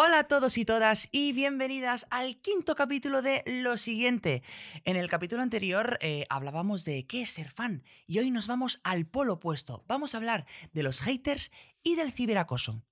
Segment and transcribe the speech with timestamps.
[0.00, 4.44] Hola a todos y todas y bienvenidas al quinto capítulo de Lo siguiente.
[4.84, 8.78] En el capítulo anterior eh, hablábamos de qué es ser fan y hoy nos vamos
[8.84, 9.84] al polo opuesto.
[9.88, 11.50] Vamos a hablar de los haters
[11.82, 12.84] y del ciberacoso.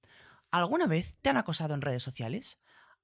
[0.51, 2.59] ¿Alguna vez te han acosado en redes sociales?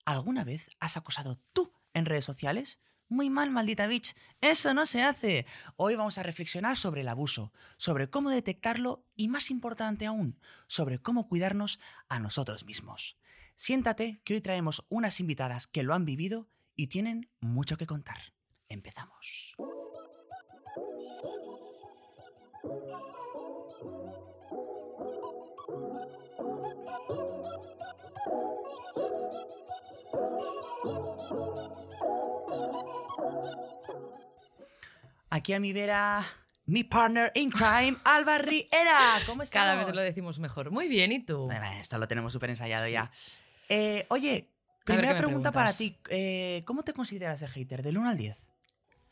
[0.05, 2.81] ¿Alguna vez has acosado tú en redes sociales?
[3.09, 4.17] Muy mal, maldita bitch.
[4.41, 5.47] Eso no se hace.
[5.77, 10.99] Hoy vamos a reflexionar sobre el abuso, sobre cómo detectarlo y, más importante aún, sobre
[10.99, 11.79] cómo cuidarnos
[12.09, 13.17] a nosotros mismos.
[13.55, 18.19] Siéntate, que hoy traemos unas invitadas que lo han vivido y tienen mucho que contar.
[18.69, 19.55] Empezamos.
[35.31, 36.27] Aquí a mi vera,
[36.67, 39.19] mi partner in crime, Alba Riera.
[39.27, 39.63] ¿Cómo estás?
[39.63, 40.71] Cada vez lo decimos mejor.
[40.71, 41.49] Muy bien, ¿y tú?
[41.81, 43.11] Esto lo tenemos súper ensayado ya.
[43.69, 44.49] Eh, oye,
[44.85, 45.97] primera ¿qué me pregunta para ti.
[46.09, 47.83] eh, ¿Cómo te consideras de hater?
[47.83, 48.37] ¿Del 1 al 10?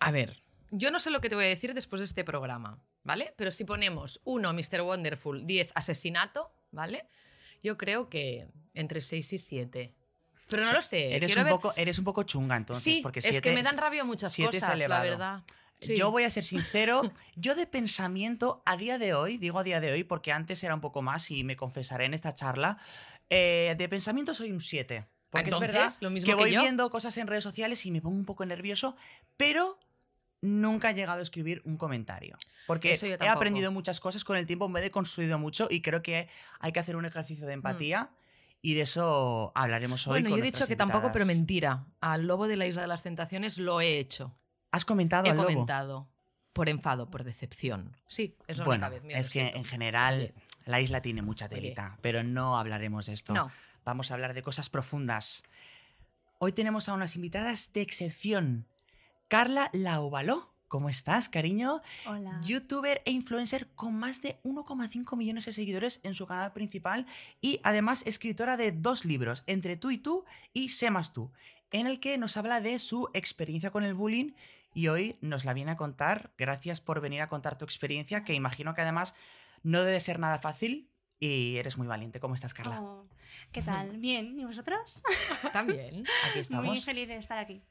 [0.01, 2.79] A ver, yo no sé lo que te voy a decir después de este programa,
[3.05, 3.33] ¿vale?
[3.37, 4.83] Pero si ponemos 1 Mr.
[4.83, 7.07] Wonderful, 10 asesinato, ¿vale?
[7.63, 9.95] Yo creo que entre 6 y 7.
[10.49, 11.15] Pero no lo sé.
[11.15, 12.83] Eres un, ver- poco, eres un poco chunga entonces.
[12.83, 15.05] sí, porque es siete- que me dan rabia muchas siete es cosas, la elevado.
[15.05, 15.43] verdad.
[15.81, 15.97] Sí.
[15.97, 17.03] Yo voy a ser sincero,
[17.37, 20.75] yo de pensamiento a día de hoy, digo a día de hoy porque antes era
[20.75, 22.79] un poco más y me confesaré en esta charla,
[23.31, 25.07] eh, de pensamiento soy un 7.
[25.31, 26.61] Porque Entonces, es verdad lo mismo que que voy yo.
[26.61, 28.97] viendo cosas en redes sociales y me pongo un poco nervioso,
[29.37, 29.79] pero
[30.43, 32.37] nunca he llegado a escribir un comentario.
[32.67, 36.29] Porque he aprendido muchas cosas con el tiempo, me he deconstruido mucho y creo que
[36.59, 38.11] hay que hacer un ejercicio de empatía
[38.63, 40.21] y de eso hablaremos hoy.
[40.21, 40.23] Mm.
[40.25, 41.87] Bueno, con yo he dicho que tampoco, pero mentira.
[42.01, 44.35] Al lobo de la Isla de las Tentaciones lo he hecho.
[44.73, 45.49] ¿Has comentado He al lobo?
[45.49, 46.09] comentado.
[46.53, 47.97] Por enfado, por decepción.
[48.09, 49.05] Sí, es la Bueno, única vez.
[49.07, 49.59] mira, es que siento.
[49.59, 50.35] en general.
[50.67, 51.57] La isla tiene mucha Oye.
[51.57, 53.35] telita, pero no hablaremos de esto.
[53.35, 53.51] No,
[53.85, 55.43] Vamos a hablar de cosas profundas.
[56.39, 58.67] Hoy tenemos a unas invitadas de excepción.
[59.29, 60.51] Carla Laubaló.
[60.69, 61.81] ¿Cómo estás, cariño?
[62.07, 62.41] Hola.
[62.45, 67.07] Youtuber e influencer con más de 1,5 millones de seguidores en su canal principal
[67.41, 71.33] y además escritora de dos libros, Entre tú y tú y Sé más tú,
[71.73, 74.33] en el que nos habla de su experiencia con el bullying
[74.73, 76.31] y hoy nos la viene a contar.
[76.39, 79.17] Gracias por venir a contar tu experiencia, que imagino que además
[79.63, 82.21] no debe ser nada fácil y eres muy valiente.
[82.21, 82.81] ¿Cómo estás, Carla?
[82.83, 83.07] Oh,
[83.53, 83.91] ¿Qué tal?
[83.99, 85.03] Bien, ¿y vosotros?
[85.53, 86.05] también.
[86.31, 86.67] Aquí estamos.
[86.67, 87.63] Muy feliz de estar aquí.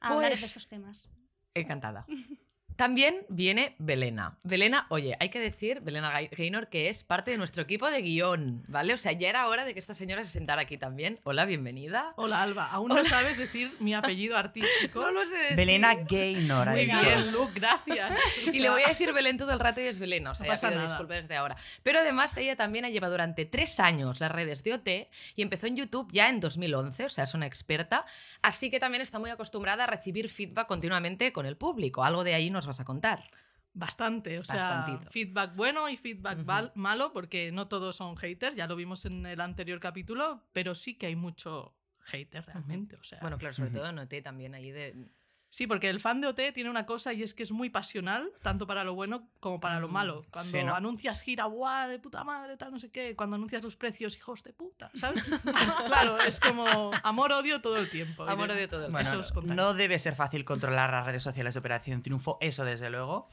[0.00, 1.10] A hablar de Pues- estos temas.
[1.54, 2.06] Encantada.
[2.80, 4.38] También viene Belena.
[4.42, 8.64] Belena, oye, hay que decir, Belena Gaynor, que es parte de nuestro equipo de guion,
[8.68, 8.94] ¿vale?
[8.94, 11.20] O sea, ya era hora de que esta señora se sentara aquí también.
[11.24, 12.14] Hola, bienvenida.
[12.16, 15.02] Hola Alba, aún no sabes decir mi apellido artístico.
[15.10, 15.56] No lo sé decir.
[15.58, 16.70] Belena Gaynor.
[16.70, 17.02] Muy dicho.
[17.02, 18.18] bien, Luke, gracias.
[18.46, 20.46] O Y le voy a decir Belén todo el rato y es Belén, o sea,
[20.46, 20.88] No ya pasa nada.
[20.88, 21.56] disculpas desde ahora.
[21.82, 24.88] Pero además ella también ha llevado durante tres años las redes de OT
[25.36, 28.06] y empezó en YouTube ya en 2011, o sea, es una experta,
[28.40, 32.04] así que también está muy acostumbrada a recibir feedback continuamente con el público.
[32.04, 33.30] Algo de ahí nos vas a contar.
[33.72, 36.44] Bastante, o sea, feedback bueno y feedback
[36.74, 40.96] malo, porque no todos son haters, ya lo vimos en el anterior capítulo, pero sí
[40.96, 42.96] que hay mucho hater realmente.
[42.96, 45.08] O sea, Bueno, claro, sobre todo en OT también ahí de...
[45.50, 48.32] sí, porque el fan de OT tiene una cosa y es que es muy pasional,
[48.42, 50.26] tanto para lo bueno como para lo Mm, malo.
[50.30, 50.74] Cuando sí, ¿no?
[50.74, 53.14] anuncias gira, ¡buah, de puta madre, tal, no sé qué!
[53.16, 55.20] Cuando anuncias los precios, hijos de puta, ¿sabes?
[55.86, 58.24] claro, es como amor-odio todo el tiempo.
[58.26, 59.56] Y Amor de- odio todo el Bueno, contaré.
[59.56, 63.28] no debe ser fácil controlar las redes sociales de Operación Triunfo, eso desde luego.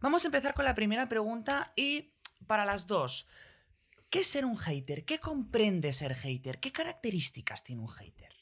[0.00, 2.12] Vamos a empezar con la primera pregunta y
[2.46, 3.28] para las dos,
[4.10, 5.04] ¿qué es ser un hater?
[5.04, 6.58] ¿Qué comprende ser hater?
[6.58, 8.32] ¿Qué características tiene un hater?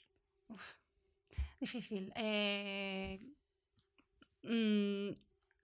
[1.60, 2.12] Difícil.
[2.16, 3.20] Eh,
[4.42, 5.10] mm,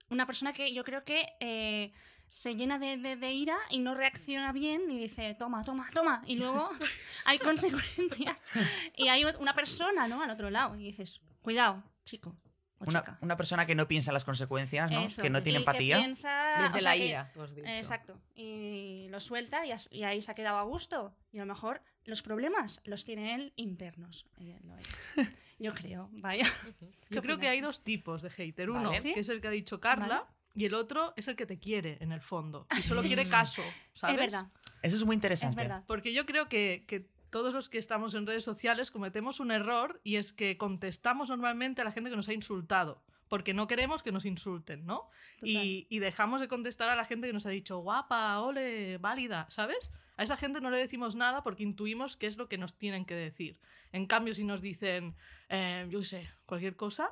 [0.09, 1.91] una persona que yo creo que eh,
[2.29, 6.21] se llena de, de- de ira y no reacciona bien y dice, toma, toma, toma.
[6.25, 6.69] Y luego
[7.25, 8.37] hay consecuencias.
[8.95, 10.21] Y hay una persona, ¿no?
[10.21, 10.75] Al otro lado.
[10.75, 12.35] Y dices, cuidado, chico.
[12.79, 15.01] Una, una persona que no piensa en las consecuencias, ¿no?
[15.05, 15.97] Eso, que no tiene y que empatía.
[15.97, 17.67] piensa- Desde o sea, la que- ira, tú has dicho.
[17.67, 18.21] Exacto.
[18.35, 21.15] Y lo suelta y, y ahí se ha quedado a gusto.
[21.31, 24.25] Y a lo mejor los problemas los tiene él internos.
[24.39, 24.57] Eh,
[25.59, 26.45] Yo creo, vaya.
[27.09, 28.69] Yo creo que hay dos tipos de hater.
[28.69, 29.01] Uno, Vale.
[29.01, 29.13] ¿Sí?
[29.13, 30.25] que es el que ha dicho Carla, Vale.
[30.55, 32.67] y el otro es el que te quiere, en el fondo.
[32.77, 33.61] Y solo quiere caso,
[33.93, 34.15] ¿sabes?
[34.15, 34.47] Es verdad,
[34.81, 35.61] Eso es muy es interesante.
[35.61, 35.83] verdad.
[35.87, 39.99] Porque yo creo que, que todos los que estamos en redes sociales cometemos un error
[40.03, 43.01] y es que contestamos normalmente a la gente que nos ha insultado.
[43.29, 45.09] Porque no queremos que nos insulten, ¿no?
[45.41, 49.47] Y, y dejamos de contestar a la gente que nos ha dicho guapa, ole, válida,
[49.49, 49.91] ¿sabes?
[50.17, 53.05] A esa gente no le decimos nada porque intuimos qué es lo que nos tienen
[53.05, 53.59] que decir.
[53.91, 55.15] En cambio, si nos dicen,
[55.49, 57.11] eh, yo qué sé, cualquier cosa,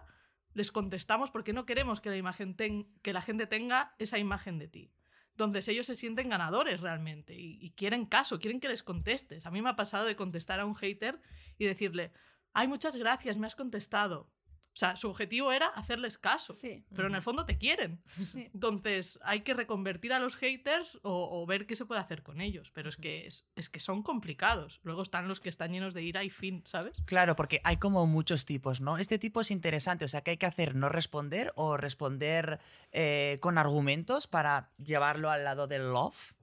[0.53, 2.55] les contestamos porque no queremos que la, imagen
[3.01, 4.91] que la gente tenga esa imagen de ti.
[5.31, 9.45] Entonces ellos se sienten ganadores realmente y, y quieren caso, quieren que les contestes.
[9.45, 11.21] A mí me ha pasado de contestar a un hater
[11.59, 12.11] y decirle,
[12.53, 14.31] ay, muchas gracias, me has contestado.
[14.75, 18.01] O sea, su objetivo era hacerles caso, Sí, pero en el fondo te quieren.
[18.09, 18.49] sí.
[18.53, 22.41] Entonces hay que reconvertir a los haters o, o ver qué se puede hacer con
[22.41, 22.71] ellos.
[22.73, 24.81] Pero es que, es, es que son complicados.
[24.83, 27.01] Luego están los que están llenos de ira y fin, ¿sabes?
[27.05, 28.97] Claro, porque hay como muchos tipos, ¿no?
[28.97, 30.75] Este tipo es interesante, o sea, ¿qué hay que hacer?
[30.75, 32.59] ¿No responder o responder
[32.91, 36.33] eh, con argumentos para llevarlo al lado del love?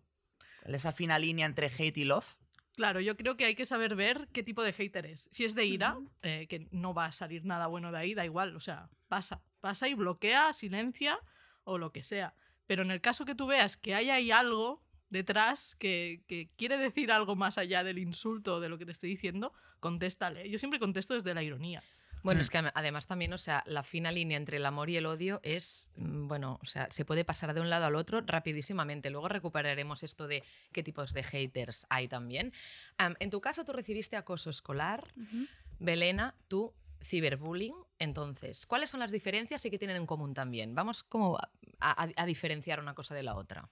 [0.65, 2.37] Esa fina línea entre hate y love.
[2.75, 5.29] Claro, yo creo que hay que saber ver qué tipo de hater es.
[5.31, 8.25] Si es de ira, eh, que no va a salir nada bueno de ahí, da
[8.25, 8.57] igual.
[8.57, 11.19] O sea, pasa, pasa y bloquea, silencia
[11.65, 12.35] o lo que sea.
[12.67, 16.79] Pero en el caso que tú veas que hay ahí algo detrás que, que quiere
[16.79, 20.49] decir algo más allá del insulto o de lo que te estoy diciendo, contéstale.
[20.49, 21.83] Yo siempre contesto desde la ironía.
[22.23, 22.43] Bueno, Mm.
[22.43, 25.41] es que además también, o sea, la fina línea entre el amor y el odio
[25.43, 29.11] es, mm, bueno, o sea, se puede pasar de un lado al otro rapidísimamente.
[29.11, 32.53] Luego recuperaremos esto de qué tipos de haters hay también.
[32.97, 35.05] Am, en tu caso, tú recibiste acoso escolar.
[35.17, 35.47] Ujú.
[35.81, 36.73] Belena, tú
[37.03, 37.75] ciberbullying.
[37.99, 40.75] Entonces, ¿cuáles son las diferencias y qué tienen en común también?
[40.77, 43.69] Vamos como a, a- a diferenciar una cosa de la otra.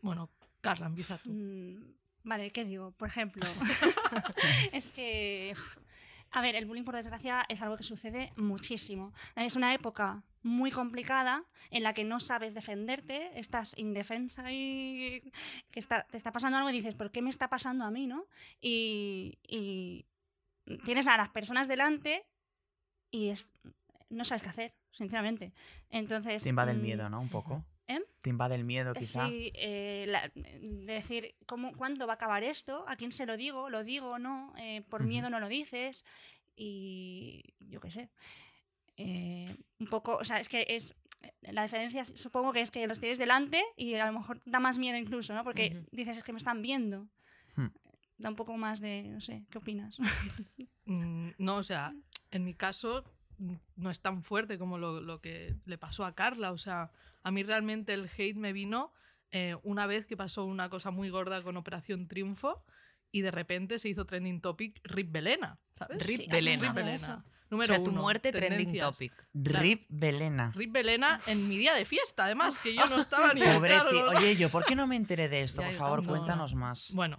[0.00, 0.30] Bueno,
[0.62, 1.30] Carla, empieza tú.
[1.30, 2.92] Mm, Vale, ¿qué digo?
[2.92, 3.54] Por ejemplo,
[4.72, 5.54] es que,
[6.32, 9.12] a ver, el bullying por desgracia es algo que sucede muchísimo.
[9.36, 15.32] Es una época muy complicada en la que no sabes defenderte, estás indefensa y
[15.70, 18.06] que está, te está pasando algo y dices, ¿por qué me está pasando a mí,
[18.06, 18.26] no?
[18.60, 20.06] Y, y
[20.84, 22.24] tienes a las personas delante
[23.10, 23.48] y es-
[24.08, 25.52] no sabes qué hacer, sinceramente.
[25.90, 26.42] Entonces...
[26.42, 27.20] Te invade el mm, miedo, ¿no?
[27.20, 27.64] Un poco.
[27.90, 28.00] ¿Eh?
[28.22, 29.26] Te invade el miedo, quizá.
[29.28, 32.84] Sí, eh, la- de decir, ¿cómo, ¿cuándo va a acabar esto?
[32.86, 33.68] ¿A quién se lo digo?
[33.68, 34.52] ¿Lo digo o no?
[34.58, 36.04] Eh, ¿Por miedo no lo dices?
[36.54, 38.10] Y yo qué sé.
[38.96, 40.94] Eh, un poco, o sea, es que es.
[41.42, 44.78] La diferencia supongo que es que los tienes delante y a lo mejor da más
[44.78, 45.44] miedo incluso, ¿no?
[45.44, 47.08] Porque dices, es que me están viendo.
[47.56, 47.66] Hmm.
[48.18, 49.98] Da un poco más de, no sé, ¿qué opinas?
[50.86, 51.94] Mm, No, o sea,
[52.32, 53.04] en mi caso
[53.38, 56.50] mm, no es tan fuerte como lo, lo que le pasó a Carla.
[56.52, 56.90] O sea,
[57.22, 58.92] a mí realmente el hate me vino
[59.30, 62.64] eh, una vez que pasó una cosa muy gorda con Operación Triunfo
[63.12, 65.98] y de repente se hizo trending topic Rip Belena, ¿sabes?
[66.06, 66.64] Rip Sí, Belena.
[66.64, 66.94] Rip Belena.
[66.96, 67.12] eso.
[67.12, 69.12] O Número sea, tu uno, muerte trending topic.
[69.42, 69.62] Claro.
[69.64, 70.52] Rip Belena.
[70.54, 73.84] Rip Belena en mi día de fiesta, además, que yo no estaba ni al Pobrecito.
[73.84, 74.10] cargo.
[74.18, 75.60] Oye, yo, ¿por qué no me enteré de esto?
[75.62, 76.90] Ya, Por favor, cuéntanos más.
[76.92, 77.18] Bueno,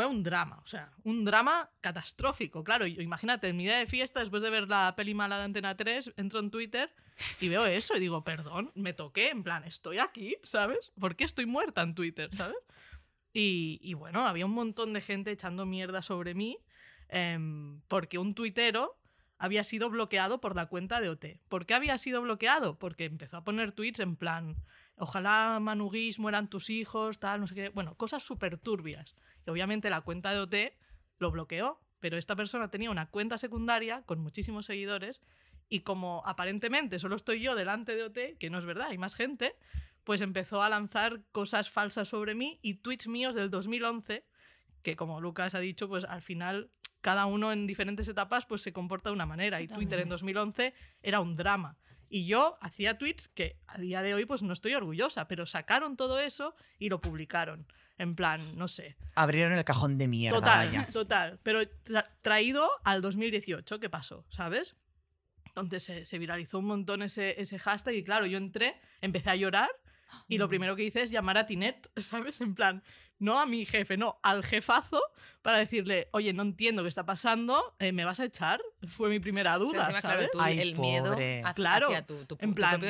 [0.00, 2.64] fue un drama, o sea, un drama catastrófico.
[2.64, 5.76] Claro, imagínate, en mi día de fiesta, después de ver la peli mala de Antena
[5.76, 6.90] 3, entro en Twitter
[7.38, 10.90] y veo eso y digo, perdón, me toqué, en plan, estoy aquí, ¿sabes?
[10.98, 12.56] ¿Por qué estoy muerta en Twitter, ¿sabes?
[13.34, 16.56] Y, y bueno, había un montón de gente echando mierda sobre mí
[17.10, 18.96] em, porque un tuitero
[19.36, 21.26] había sido bloqueado por la cuenta de OT.
[21.50, 22.78] ¿Por qué había sido bloqueado?
[22.78, 24.56] Porque empezó a poner tweets en plan,
[25.00, 27.68] ojalá Manu Guix mueran tus hijos, tal, no sé qué.
[27.70, 29.16] Bueno, cosas súper turbias.
[29.46, 30.54] Y obviamente la cuenta de OT
[31.18, 35.22] lo bloqueó, pero esta persona tenía una cuenta secundaria con muchísimos seguidores
[35.68, 39.14] y como aparentemente solo estoy yo delante de OT, que no es verdad, hay más
[39.14, 39.56] gente,
[40.04, 44.24] pues empezó a lanzar cosas falsas sobre mí y tweets míos del 2011,
[44.82, 46.70] que como Lucas ha dicho, pues al final
[47.00, 50.72] cada uno en diferentes etapas pues se comporta de una manera y Twitter en Totalmente.
[50.72, 51.78] 2011 era un drama.
[52.12, 55.96] Y yo hacía tweets que a día de hoy pues no estoy orgullosa, pero sacaron
[55.96, 57.66] todo eso y lo publicaron.
[57.98, 58.96] En plan, no sé.
[59.14, 60.86] Abrieron el cajón de mierda, Total, vaya.
[60.92, 61.38] total.
[61.42, 64.24] Pero tra- traído al 2018, ¿qué pasó?
[64.30, 64.74] ¿Sabes?
[65.46, 69.36] Entonces se, se viralizó un montón ese, ese hashtag y claro, yo entré, empecé a
[69.36, 69.68] llorar
[70.28, 70.48] y lo Mm.
[70.48, 72.40] primero que hice es llamar a Tinet, ¿sabes?
[72.40, 72.82] En plan,
[73.18, 75.00] no a mi jefe, no, al jefazo
[75.42, 78.60] para decirle, oye, no entiendo qué está pasando, eh, ¿me vas a echar?
[78.88, 80.30] Fue mi primera O sea, duda, claro, ¿sabes?
[80.32, 81.40] tú Ay, el miedo pobre.
[81.40, 82.80] hacia, Claro, hacia tu, tu- en plan-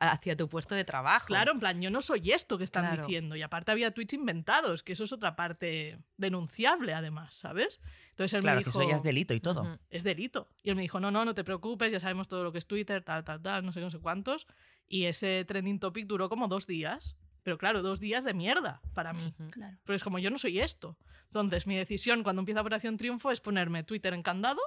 [0.00, 1.26] hacia tu puesto de trabajo.
[1.28, 3.02] Claro, en plan, yo no soy esto que están Claro.
[3.06, 3.36] diciendo.
[3.36, 7.80] Y aparte había tweets inventados, que eso es otra parte denunciable, además, ¿sabes?
[8.10, 9.78] Entonces él Claro, me que dijo, eso ya es delito y todo.
[9.88, 10.48] Es delito.
[10.62, 12.66] Y él me dijo, no, no, no te preocupes, ya sabemos todo lo que es
[12.66, 14.46] Twitter, tal, tal, tal, no sé, no sé cuántos.
[14.90, 17.16] Y ese trending topic duró como dos días.
[17.42, 19.32] Pero claro, dos días de mierda para mí.
[19.50, 19.78] Claro.
[19.84, 20.98] Pero es como yo no soy esto.
[21.26, 24.60] Entonces, mi decisión cuando empieza Operación Triunfo es ponerme Twitter en candado,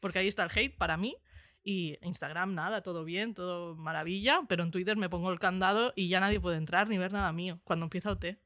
[0.00, 1.16] porque ahí está el hate para mí.
[1.62, 4.42] Y Instagram, nada, todo bien, todo maravilla.
[4.48, 7.32] Pero en Twitter me pongo el candado y ya nadie puede entrar ni ver nada
[7.32, 8.38] mío cuando empieza OT.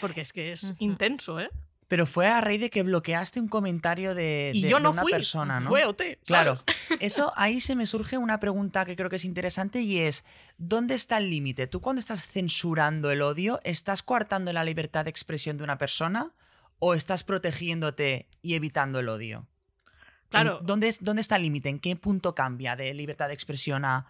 [0.00, 1.50] Porque es que es intenso, ¿eh?
[1.86, 4.90] Pero fue a raíz de que bloqueaste un comentario de, Y de- yo de no
[4.92, 5.68] una fui, persona, ¿no?
[5.68, 6.18] fue OT.
[6.24, 6.54] Claro,
[7.00, 10.24] eso ahí se me surge una pregunta que creo que es interesante y es,
[10.56, 11.66] ¿dónde está el límite?
[11.66, 16.32] ¿Tú cuando estás censurando el odio, estás coartando la libertad de expresión de una persona
[16.78, 19.46] o estás protegiéndote y evitando el odio?
[20.30, 20.60] Claro.
[20.60, 21.68] ¿En- ¿Dónde, ¿Dónde está el límite?
[21.68, 24.06] ¿En qué punto cambia de libertad de expresión a...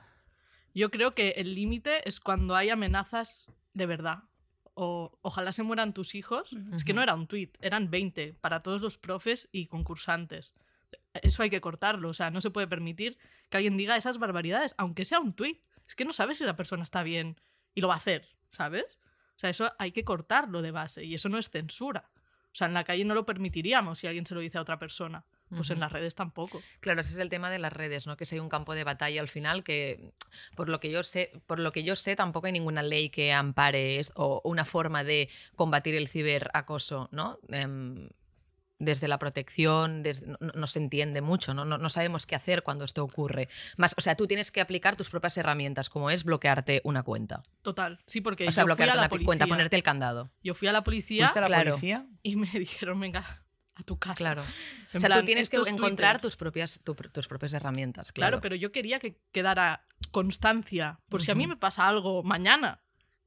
[0.75, 4.21] Yo creo que el límite es cuando hay amenazas de verdad.
[4.75, 8.63] O ojalá se mueran tus hijos, es que no era un tuit, eran 20 para
[8.63, 10.55] todos los profes y concursantes.
[11.15, 13.17] Eso hay que cortarlo, o sea, no se puede permitir
[13.49, 15.61] que alguien diga esas barbaridades, aunque sea un tuit.
[15.87, 17.37] Es que no sabes si la persona está bien
[17.75, 18.99] y lo va a hacer, ¿sabes?
[19.37, 22.11] O sea, eso hay que cortarlo de base y eso no es censura.
[22.53, 24.79] O sea, en la calle no lo permitiríamos si alguien se lo dice a otra
[24.79, 25.25] persona.
[25.51, 26.61] Pues en las redes tampoco.
[26.81, 28.17] Claro, ese es el tema de las redes, ¿no?
[28.17, 30.13] Que si hay un campo de batalla al final que,
[30.57, 33.33] por lo que yo sé, por lo que yo sé, tampoco hay ninguna ley que
[33.33, 37.39] ampare es- o una forma de combatir el ciberacoso, ¿no?
[37.49, 38.09] Em,
[38.81, 41.65] desde la protección, desde- no, no se entiende mucho, ¿no?
[41.65, 41.79] ¿no?
[41.79, 43.49] no sabemos qué hacer cuando esto ocurre.
[43.77, 47.45] Más, o sea, tú tienes que aplicar tus propias herramientas, como es bloquearte una cuenta.
[47.63, 49.27] Total, sí, porque O sea, yo fui a bloquearte la una policía.
[49.27, 50.31] cuenta, ponerte el candado.
[50.43, 51.71] Yo fui a la policía ¿Fuiste a la claro.
[51.73, 52.07] policía?
[52.23, 53.44] y me dijeron, venga,
[53.77, 54.15] a tu casa.
[54.17, 54.43] Claro.
[54.93, 56.21] En O sea, plan, tú tienes que encontrar Twitter.
[56.21, 58.13] tus propias, tu- tus propias herramientas.
[58.13, 62.23] Claro, Claro, pero yo quería que quedara constancia, por si a mí me pasa algo
[62.23, 62.81] mañana,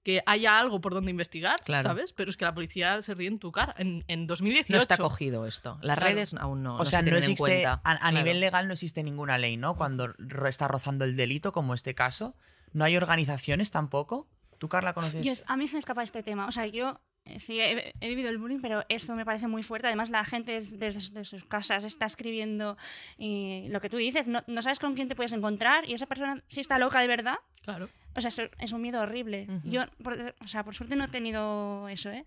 [0.03, 1.83] que haya algo por donde investigar, Claro.
[1.83, 2.13] ¿sabes?
[2.13, 3.75] Pero es que la policía se ríe en tu cara.
[3.77, 4.71] En, en 2018.
[4.73, 5.77] No está cogido esto.
[5.81, 6.13] Las Claro.
[6.15, 6.75] redes aún no.
[6.75, 7.81] o no sea, se no en existe, cuenta.
[7.83, 8.17] a, a Claro.
[8.17, 9.75] nivel legal no existe ninguna ley, ¿no?
[9.75, 10.13] Cuando
[10.47, 12.35] está rozando el delito, como este caso.
[12.71, 14.29] No hay organizaciones tampoco.
[14.59, 15.43] ¿Tú, Carla, conoces?
[15.47, 16.47] A mí se me escapa este tema.
[16.47, 17.01] O sea, yo
[17.37, 19.87] sí he, he vivido el bullying, pero eso me parece muy fuerte.
[19.87, 22.77] Además, la gente es- desde sus- de sus casas está escribiendo
[23.17, 26.05] y lo que tú dices, no, no sabes con quién te puedes encontrar y esa
[26.05, 27.89] persona, si está loca de verdad, Claro.
[28.15, 29.47] o sea, eso es un miedo horrible.
[29.49, 29.69] Ujú.
[29.69, 32.25] Yo, por, o sea, por suerte no he tenido eso, ¿eh?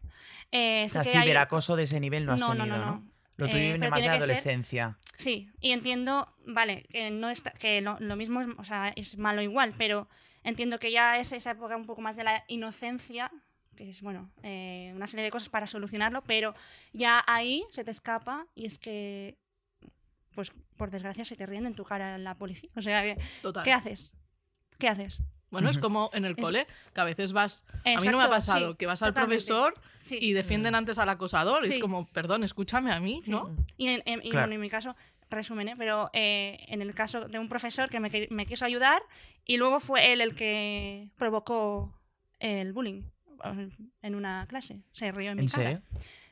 [0.53, 2.85] eh O sea, que hay- ciberacoso de ese nivel no has no, tenido, no, ¿no?
[2.85, 3.11] no, no.
[3.37, 4.99] Lo tuyo Eh, viene pero más de que ser- adolescencia.
[5.17, 9.17] Sí, y entiendo, vale, que no está, que lo, lo mismo es, o sea, es
[9.19, 10.09] malo igual, pero
[10.45, 13.31] entiendo que ya es esa época un poco más de la inocencia,
[13.89, 16.55] es, bueno, eh, una serie de cosas para solucionarlo, pero
[16.93, 19.37] ya ahí se te escapa y es que,
[20.35, 22.71] pues, por desgracia se te ríen en tu cara la policía.
[22.77, 23.65] O sea, que- Total.
[23.65, 24.13] ¿qué haces?
[24.79, 25.21] ¿Qué haces?
[25.51, 27.65] Bueno, es como en el Es- cole, que a veces vas.
[27.69, 29.45] a mí no me Exacto, ha pasado sí, que vas al totalmente.
[29.47, 30.17] profesor Sí.
[30.21, 30.77] y defienden Mm.
[30.77, 31.65] antes al acosador.
[31.65, 31.81] Es Sí.
[31.81, 33.33] como, perdón, escúchame a mí, Sí.
[33.33, 33.51] ¿no?
[33.77, 34.47] Y, en, en- y Claro.
[34.47, 34.95] bueno, en mi caso,
[35.29, 35.75] resumen, ¿eh?
[35.77, 39.03] pero eh, en el caso de un profesor que me, me quiso ayudar
[39.45, 41.93] y luego fue él el que provocó
[42.39, 43.03] el bullying
[44.03, 44.83] en una clase.
[44.93, 45.63] Se rió en mi ¿En cara.
[45.65, 45.83] serio?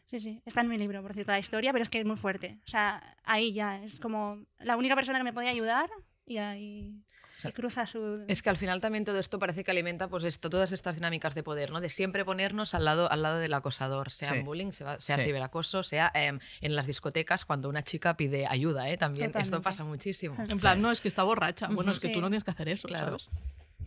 [0.07, 0.43] Sí, sí.
[0.47, 2.59] Está en mi libro, por cierto, la historia, pero es que es muy fuerte.
[2.65, 5.91] O sea, ahí ya es como la única persona que me podía ayudar
[6.25, 6.95] y ahí
[7.37, 8.25] se cruza su...
[8.27, 11.35] Es que al final también todo esto parece que alimenta pues esto, todas estas dinámicas
[11.35, 11.81] de poder, ¿no?
[11.81, 14.39] De siempre ponernos al lado, al lado del acosador, sea Sí.
[14.39, 15.25] en bullying, sea, sea Sí.
[15.25, 18.97] ciberacoso, sea em, en las discotecas cuando una chica pide ayuda, ¿eh?
[18.97, 19.63] También esto Totalmente.
[19.65, 20.37] pasa muchísimo.
[20.49, 21.69] En plan, no, es que está borracha.
[21.69, 22.15] Bueno, es que Sí.
[22.15, 23.19] tú no tienes que hacer eso, Claro.
[23.19, 23.29] ¿sabes?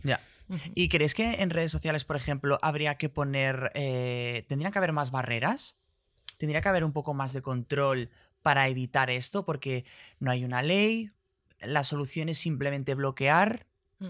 [0.02, 0.20] Ya.
[0.74, 3.70] ¿Y crees que en redes sociales, por ejemplo, habría que poner.
[3.74, 5.76] eh, ¿Tendrían que haber más barreras?
[6.36, 8.10] ¿Tendría que haber un poco más de control
[8.42, 9.44] para evitar esto?
[9.44, 9.84] Porque
[10.18, 11.10] no hay una ley.
[11.60, 13.66] La solución es simplemente bloquear.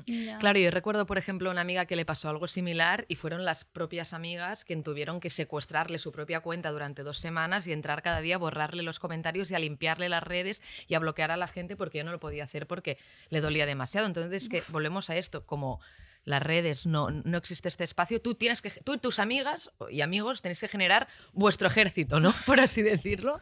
[0.07, 0.39] Ya.
[0.39, 3.65] Claro, yo recuerdo, por ejemplo, una amiga que le pasó algo similar y fueron las
[3.65, 8.21] propias amigas quien tuvieron que secuestrarle su propia cuenta durante dos semanas y entrar cada
[8.21, 11.49] día a borrarle los comentarios y a limpiarle las redes y a bloquear a la
[11.49, 12.99] gente porque yo no lo podía hacer porque
[13.31, 14.07] le dolía demasiado.
[14.07, 15.81] Entonces, es que volvemos a esto, como
[16.25, 20.03] las redes no, no existe este espacio, tú tienes que, tú y tus amigas y
[20.03, 22.33] amigos tenéis que generar vuestro ejército, ¿no?
[22.47, 23.41] Por así decirlo.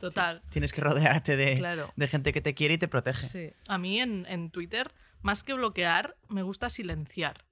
[0.00, 0.40] Total.
[0.48, 1.92] Tienes que rodearte de, Claro.
[1.94, 3.26] de gente que te quiere y te protege.
[3.26, 3.52] Sí.
[3.68, 4.90] A mí en, en Twitter,
[5.26, 7.44] más que bloquear, me gusta silenciar.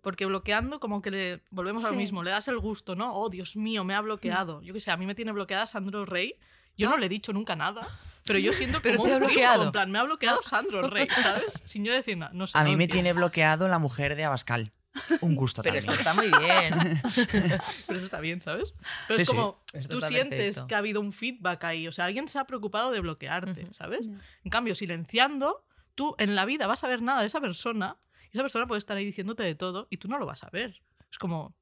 [0.00, 1.98] Porque bloqueando, como que le volvemos a lo Sí.
[1.98, 3.14] mismo, le das el gusto, ¿no?
[3.14, 4.60] Oh, Dios mío, me ha bloqueado.
[4.62, 6.34] Yo qué sé, a mí me tiene bloqueada Sandro Rey.
[6.76, 7.86] Yo no le he dicho nunca nada,
[8.24, 9.62] pero yo siento Pero como te un bloqueado.
[9.66, 11.62] En plan, me ha bloqueado Sandro Rey, ¿sabes?
[11.64, 12.32] Sin yo decir nada.
[12.34, 12.58] No sé.
[12.58, 13.04] A no mí me entiendo.
[13.04, 14.72] tiene bloqueado la mujer de Abascal.
[15.20, 15.90] Un gusto Pero también.
[15.92, 17.00] esto está muy bien.
[17.86, 18.74] Pero eso está bien, ¿sabes?
[19.06, 19.34] Pero Sí, es sí.
[19.36, 20.66] como, Esto tú sientes perfecto.
[20.66, 21.86] que ha habido un feedback ahí.
[21.86, 23.68] O sea, alguien se ha preocupado de bloquearte.
[23.72, 24.00] ¿sabes?
[24.44, 27.96] En cambio, silenciando, tú en la vida vas a ver nada de esa persona.
[28.30, 30.50] Y esa persona puede estar ahí diciéndote de todo y tú no lo vas a
[30.50, 30.80] ver.
[31.10, 31.54] Es como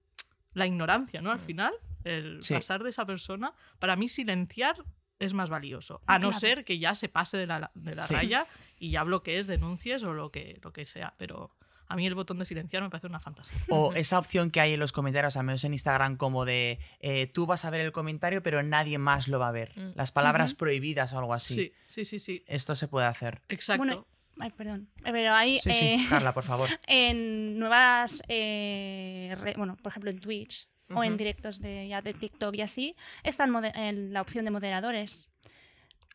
[0.55, 1.31] la ignorancia, ¿no?
[1.31, 1.45] Al Mm.
[1.45, 2.55] final, el Sí.
[2.55, 4.77] pasar de esa persona, para mí silenciar
[5.19, 6.01] es más valioso.
[6.07, 6.41] A no Claro.
[6.41, 8.15] ser que ya se pase de la, de la Sí.
[8.15, 8.47] raya
[8.79, 11.15] y ya bloquees, denuncies o lo que, lo que sea.
[11.19, 11.51] Pero
[11.89, 13.59] a mí el botón de silenciar me parece una fantasía.
[13.69, 17.27] O esa opción que hay en los comentarios, al menos en Instagram, como de eh,
[17.27, 19.73] tú vas a ver el comentario, pero nadie más lo va a ver.
[19.77, 19.93] Mm.
[19.97, 21.55] Las palabras prohibidas o algo así.
[21.55, 22.45] Sí, sí, sí, sí.
[22.47, 23.43] Esto se puede hacer.
[23.49, 23.79] Exacto.
[23.85, 24.07] Bueno,
[24.41, 24.89] Ay, perdón.
[25.03, 25.85] Pero hay Sí, sí.
[25.87, 26.69] eh, Carla, por favor.
[26.87, 32.15] en nuevas, eh, re- bueno, por ejemplo en Twitch o en directos de, ya de
[32.15, 35.29] TikTok y así, en la opción de moderadores.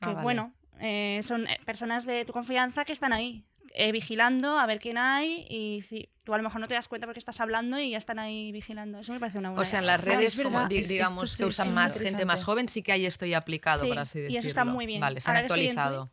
[0.01, 0.23] Que Ah, vale.
[0.23, 4.79] bueno, eh, son eh, personas de tu confianza que están ahí, eh, vigilando a ver
[4.79, 7.79] quién hay y si tú a lo mejor no te das cuenta porque estás hablando
[7.79, 8.99] y ya están ahí vigilando.
[8.99, 10.87] Eso me parece una buena O sea, en las redes, es como verdad, di- es-
[10.89, 13.83] digamos, esto que sí usan más gente más joven, sí que hay esto ya aplicado,
[13.83, 14.39] Sí, por así y decirlo.
[14.39, 14.99] eso está muy bien.
[14.99, 16.11] Vale, se han que estoy actualizado.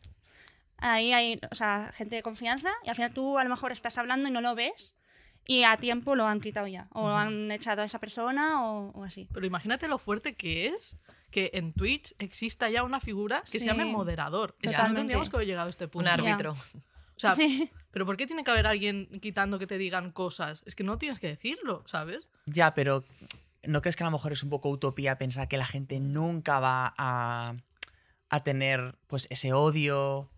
[0.83, 3.99] Ahí hay, o sea, gente de confianza y al final tú a lo mejor estás
[3.99, 4.95] hablando y no lo ves
[5.47, 6.89] y a tiempo lo han quitado ya.
[6.93, 7.11] O Ujú.
[7.11, 9.29] han echado a esa persona o, o así.
[9.33, 10.97] Pero imagínate lo fuerte que es
[11.31, 13.91] que en Twitch exista ya una figura que se llame Sí.
[13.91, 14.57] moderador.
[14.61, 16.11] Es que no tendríamos que haber llegado a este Un punto.
[16.11, 16.53] árbitro.
[16.53, 17.71] O sea, Sí.
[17.93, 20.63] ¿pero por qué tiene que haber alguien quitando que te digan cosas?
[20.67, 22.29] Es que no tienes que decirlo, ¿sabes?
[22.47, 23.05] Ya, pero
[23.63, 26.59] ¿no crees que a lo mejor es un poco utopía pensar que la gente nunca
[26.59, 27.55] va a,
[28.29, 30.29] a tener pues ese odio?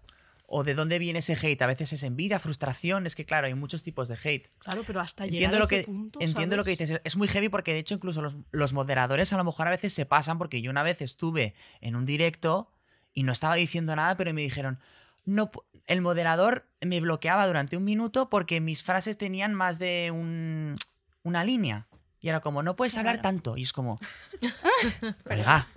[0.56, 1.60] ¿O de dónde viene ese hate?
[1.62, 3.06] A veces es envidia, frustración.
[3.06, 4.48] Es que, claro, hay muchos tipos de hate.
[4.58, 7.00] Claro, pero hasta llegar Entiendo a lo ese que, punto, entiendo lo que dices.
[7.02, 9.92] Es muy heavy porque, de hecho, incluso los, los moderadores a lo mejor a veces
[9.92, 12.70] se pasan porque yo una vez estuve en un directo
[13.12, 14.78] y no estaba diciendo nada, pero me dijeron,
[15.24, 15.50] no,
[15.86, 20.76] el moderador me bloqueaba durante un minuto porque mis frases tenían más de un-
[21.24, 21.88] una línea.
[22.20, 23.22] Y era como, no puedes hablar Claro.
[23.22, 23.56] tanto.
[23.56, 23.98] Y es como,
[25.30, 25.68] oiga,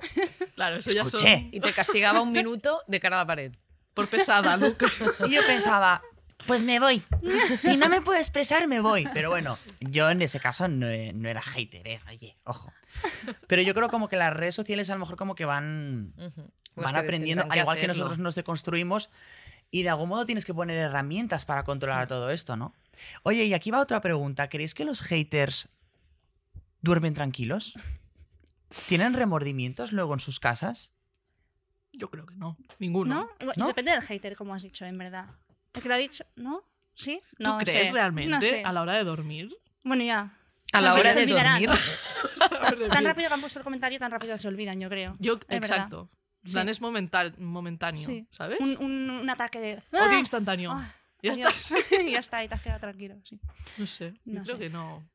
[0.56, 1.40] Claro, eso ya escuché.
[1.40, 3.54] son Y te castigaba un minuto de cara a la pared.
[3.98, 4.86] Por pesada, Luca.
[5.28, 6.04] Y yo pensaba,
[6.46, 7.04] pues me voy.
[7.58, 9.08] Si no me puedo expresar, me voy.
[9.12, 12.00] Pero bueno, yo en ese caso no, no era hater, ¿eh?
[12.08, 12.72] Oye, ojo.
[13.48, 16.14] Pero yo creo como que las redes sociales a lo mejor como que van.
[16.16, 19.10] Pues van que aprendiendo, al igual que nosotros nos deconstruimos.
[19.72, 22.74] Y de algún modo tienes que poner herramientas para controlar todo esto, ¿no?
[23.24, 24.48] Oye, y aquí va otra pregunta.
[24.48, 25.70] ¿Creéis que los haters
[26.82, 27.74] duermen tranquilos?
[28.88, 30.92] ¿Tienen remordimientos luego en sus casas?
[31.98, 32.58] Yo creo que no.
[32.80, 33.30] Ninguno.
[33.58, 33.68] ¿No?
[33.68, 35.26] Depende del hater, como has dicho, en verdad.
[35.74, 36.64] El que lo ha dicho, ¿no?
[36.94, 37.20] ¿Sí?
[37.38, 37.92] ¿Tú No crees sé.
[37.92, 38.64] realmente No sé.
[38.64, 39.50] a la hora de dormir?
[39.84, 40.34] Bueno, ya.
[40.74, 41.70] A la hora de dormir.
[42.92, 45.16] Tan rápido que han puesto el comentario, tan rápido se olvidan, yo creo.
[45.20, 46.10] Yo, Es exacto.
[46.46, 46.72] En plan, Sí.
[46.72, 48.28] es momental- momentáneo, Sí.
[48.32, 48.60] ¿sabes?
[48.60, 49.74] Un, un- un ataque de.
[49.92, 50.20] Odio ¡Ah!
[50.20, 50.72] instantáneo.
[50.72, 51.72] Ah, ya adiós.
[51.72, 51.76] está.
[52.12, 53.16] ya está, y te has quedado tranquilo.
[53.24, 53.40] Sí.
[53.78, 54.14] No sé.
[54.24, 54.64] Yo No creo sé.
[54.64, 55.08] que no.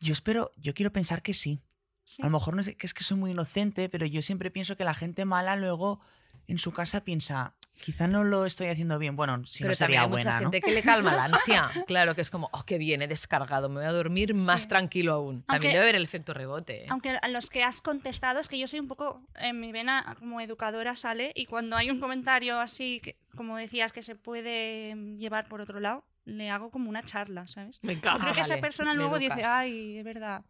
[0.00, 1.62] Yo espero, yo quiero pensar que sí.
[2.06, 2.22] Sí.
[2.22, 4.76] A lo mejor no sé, que es que soy muy inocente, pero yo siempre pienso
[4.76, 6.00] que la gente mala luego
[6.48, 9.16] en su casa piensa, quizá no lo estoy haciendo bien.
[9.16, 10.50] Bueno, si Pero no también sería hay mucha buena, ¿no?
[10.52, 11.68] gente que le calma la ansia.
[11.88, 14.68] Claro, que es como, oh, qué bien, he descargado, me voy a dormir más Sí.
[14.68, 15.42] tranquilo aún.
[15.42, 16.84] También Aunque- debe haber el efecto rebote.
[16.84, 16.86] ¿eh?
[16.88, 19.20] Aunque a los que has contestado, es que yo soy un poco.
[19.34, 23.92] En mi vena como educadora sale, y cuando hay un comentario así, que, como decías,
[23.92, 27.80] que se puede mm, llevar por otro lado, le hago como una charla, ¿sabes?
[27.82, 28.22] Me encanta.
[28.22, 30.44] creo que esa persona luego dice, ay, es verdad,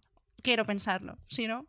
[0.47, 1.19] quiero pensarlo.
[1.27, 1.67] Si no,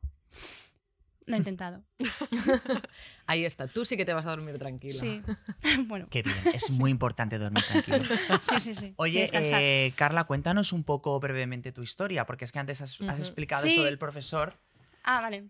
[1.25, 1.83] lo he intentado.
[3.25, 4.99] Ahí está, tú sí que te vas a dormir tranquila.
[4.99, 5.23] Sí.
[5.87, 8.03] bueno, Qué bien, es muy importante dormir tranquilo.
[8.41, 8.93] sí, sí, sí.
[8.97, 13.63] Oye, eh, Carla, cuéntanos un poco brevemente tu historia, porque es que antes has, explicado
[13.63, 13.73] Sí.
[13.73, 14.59] eso del profesor.
[15.03, 15.45] Ah, vale.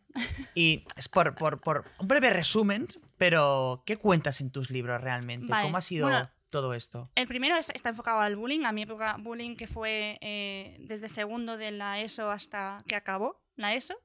[0.56, 2.88] Y es por, por, por un breve resumen,
[3.18, 5.48] pero ¿qué cuentas en tus libros realmente?
[5.48, 7.10] Vale, ¿Cómo ha sido bueno, todo esto?
[7.16, 8.66] El primero es- está enfocado al bullying.
[8.66, 13.42] A mi época, bullying que fue eh, desde segundo de la ESO hasta que acabó
[13.56, 13.96] la ESO.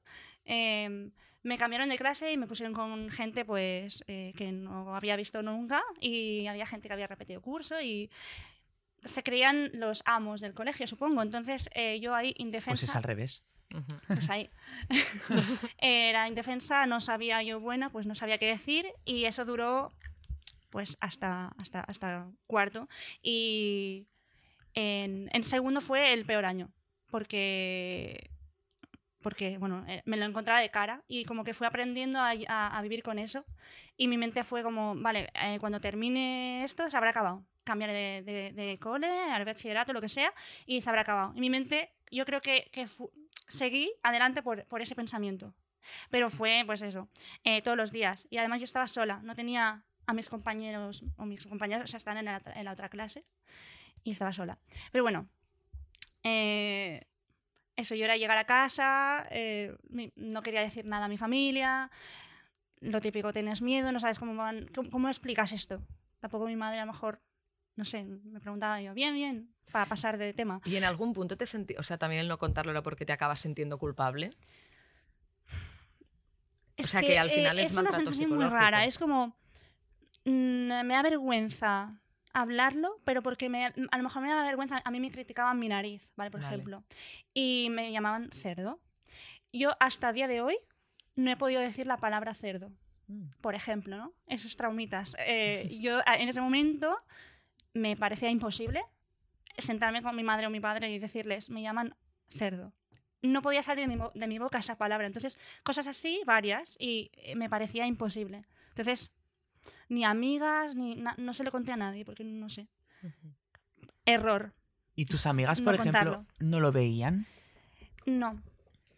[0.45, 1.11] Em,
[1.43, 5.41] me cambiaron de clase y me pusieron con gente pues eh, que no había visto
[5.43, 8.09] nunca y había gente que había repetido curso y
[9.03, 11.21] se creían los amos del colegio, supongo.
[11.21, 12.71] Entonces eh, yo ahí indefensa...
[12.71, 13.43] Pues es al revés.
[14.07, 14.49] Pues ahí.
[15.79, 19.91] Era indefensa, no sabía yo buena, pues no sabía qué decir y eso duró
[20.73, 22.89] pues hasta, hasta, hasta cuarto.
[23.21, 24.07] Y
[24.73, 26.71] en, en segundo fue el peor año,
[27.11, 28.31] porque,
[29.21, 32.81] porque bueno, eh, me lo encontraba de cara y como que fui aprendiendo a, a-
[32.81, 33.45] vivir con eso
[33.97, 37.45] y mi mente fue como, vale, eh, cuando termine esto se habrá acabado.
[37.63, 40.33] Cambiaré de, de, de cole, al bachillerato, lo que sea,
[40.65, 41.33] y se habrá acabado.
[41.35, 42.87] Y mi mente, yo creo que, que
[43.47, 45.53] seguí adelante por, por ese pensamiento.
[46.09, 47.09] Pero fue, pues eso,
[47.43, 48.27] eh, todos los días.
[48.29, 51.97] Y además yo estaba sola, no tenía a mis compañeros o mis compañeros, o sea,
[51.97, 53.23] estaban en la, otra- en la otra clase
[54.03, 54.57] y estaba sola.
[54.91, 55.27] Pero bueno,
[56.23, 57.05] eh,
[57.75, 59.75] eso, yo era llegar a casa, eh,
[60.15, 61.89] no quería decir nada a mi familia,
[62.81, 65.81] lo típico, tienes miedo, no sabes cómo van, cómo, cómo explicas esto.
[66.19, 67.21] Tampoco mi madre a lo mejor,
[67.75, 70.61] no sé, me preguntaba yo, bien, bien, para pasar de tema.
[70.65, 73.13] ¿Y en algún punto te sentí, o sea, también el no contarlo era porque te
[73.13, 74.31] acabas sintiendo culpable?
[76.77, 78.85] O sea, que al final es una maltrato sensación muy rara.
[78.85, 79.35] Es como.
[80.25, 81.99] Mm, me da vergüenza
[82.33, 84.81] hablarlo, pero porque me, a lo mejor me da vergüenza.
[84.83, 86.31] A mí me criticaban mi nariz, ¿vale?
[86.31, 86.53] Por Vale.
[86.55, 86.83] ejemplo.
[87.33, 88.79] Y me llamaban cerdo.
[89.51, 90.57] Yo hasta el día de hoy
[91.15, 92.71] no he podido decir la palabra cerdo,
[93.07, 93.25] Mm.
[93.41, 94.13] por ejemplo, ¿no?
[94.27, 95.15] Esos traumitas.
[95.27, 96.97] Eh, yo a- en ese momento
[97.73, 98.81] me parecía imposible
[99.59, 101.95] sentarme con mi madre o mi padre y decirles, me llaman
[102.29, 102.71] cerdo.
[103.21, 105.05] No podía salir de mi, de mi boca esa palabra.
[105.05, 108.43] Entonces, cosas así, varias, y eh, me parecía imposible.
[108.69, 109.11] Entonces,
[109.89, 112.67] ni amigas, ni no se lo conté a nadie, porque no sé.
[114.05, 114.53] Error.
[114.95, 116.25] ¿Y tus amigas, No por ejemplo, contarlo.
[116.39, 117.25] no lo veían?
[118.05, 118.41] No.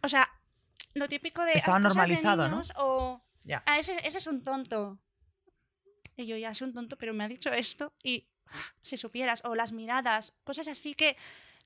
[0.02, 0.28] O sea,
[0.94, 1.52] lo típico de.
[1.52, 2.50] Estaba "Ay, cosas de normalizado, ¿no?
[2.56, 3.22] niños", O.
[3.44, 3.62] Ya.
[3.66, 4.98] "Ah, ese, ese es un tonto.
[6.16, 8.26] Y yo ya soy un tonto, pero me ha dicho esto y
[8.82, 11.16] si supieras, o las miradas, cosas así que,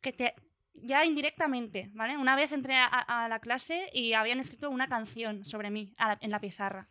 [0.01, 0.35] que te
[0.75, 2.17] ya indirectamente, ¿vale?
[2.17, 6.19] Una vez entré a, a la clase y habían escrito una canción sobre mí la-
[6.21, 6.89] en la pizarra.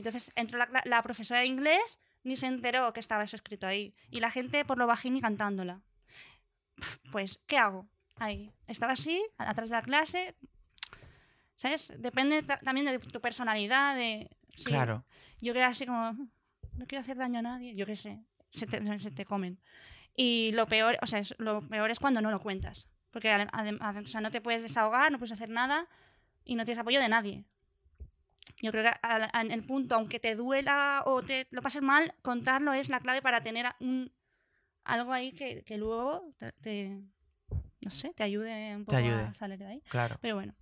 [0.00, 3.94] Entonces entró la, la profesora de inglés, ni se enteró que estaba eso escrito ahí.
[4.10, 5.80] Y la gente por lo bajín y cantándola.
[7.12, 7.88] Pues, ¿qué hago?
[8.16, 8.52] Ahí.
[8.66, 10.34] Estaba así, atrás de la clase.
[11.56, 11.92] ¿Sabes?
[11.98, 14.30] Depende ta- también de tu personalidad, de...
[14.54, 15.04] sí, Claro.
[15.40, 16.12] yo creo así como,
[16.74, 18.20] no quiero hacer daño a nadie, yo qué sé,
[18.52, 19.58] se te, se te comen.
[20.14, 22.88] Y lo peor, o sea, es- lo peor es cuando no lo cuentas.
[23.10, 25.88] Porque o sea, no te puedes desahogar, no puedes hacer nada
[26.44, 27.44] y no tienes apoyo de nadie.
[28.62, 28.90] Yo creo que
[29.40, 33.20] en el punto, aunque te duela o te lo pases mal, contarlo es la clave
[33.22, 34.10] para tener un,
[34.84, 37.00] algo ahí que, que luego te, te-
[37.82, 39.22] no sé, te ayude un poco ayude.
[39.24, 39.82] a salir de ahí.
[39.88, 40.16] Claro.
[40.22, 40.54] Pero bueno,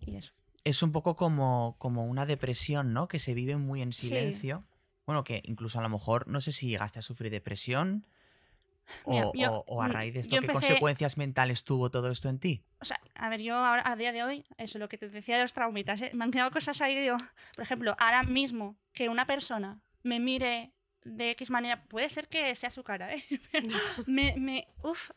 [0.00, 0.32] y eso.
[0.64, 3.08] Es un poco como, como una depresión, ¿no?
[3.08, 4.08] Que se vive muy en Sí.
[4.08, 4.64] silencio.
[5.06, 8.06] Bueno, que incluso a lo mejor, no sé si llegaste a sufrir depresión
[9.04, 12.10] o, yo- o- o a mm, raíz de esto, ¿qué empecé- consecuencias mentales tuvo todo
[12.10, 12.64] esto en ti?
[12.80, 15.36] O sea, a ver, yo ahora, a día de hoy, eso, lo que te decía
[15.36, 16.10] de los traumitas, ¿eh?
[16.14, 17.16] me han quedado cosas ahí, digo,
[17.54, 20.72] por ejemplo, ahora mismo que una persona me mire
[21.04, 23.22] de X manera, puede ser que sea su cara, ¿eh?
[23.52, 23.68] Pero
[24.06, 25.10] me, me, uf,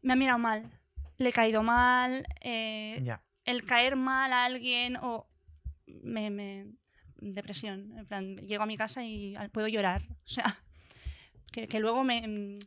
[0.00, 0.70] me ha mirado mal,
[1.18, 3.22] le he caído mal, eh, Ya.
[3.44, 5.26] el caer mal a alguien o
[5.86, 6.66] me, me-
[7.20, 10.44] depresión, en plan, llego a mi casa y puedo llorar, o sea,
[11.52, 12.58] que, que luego me, mm,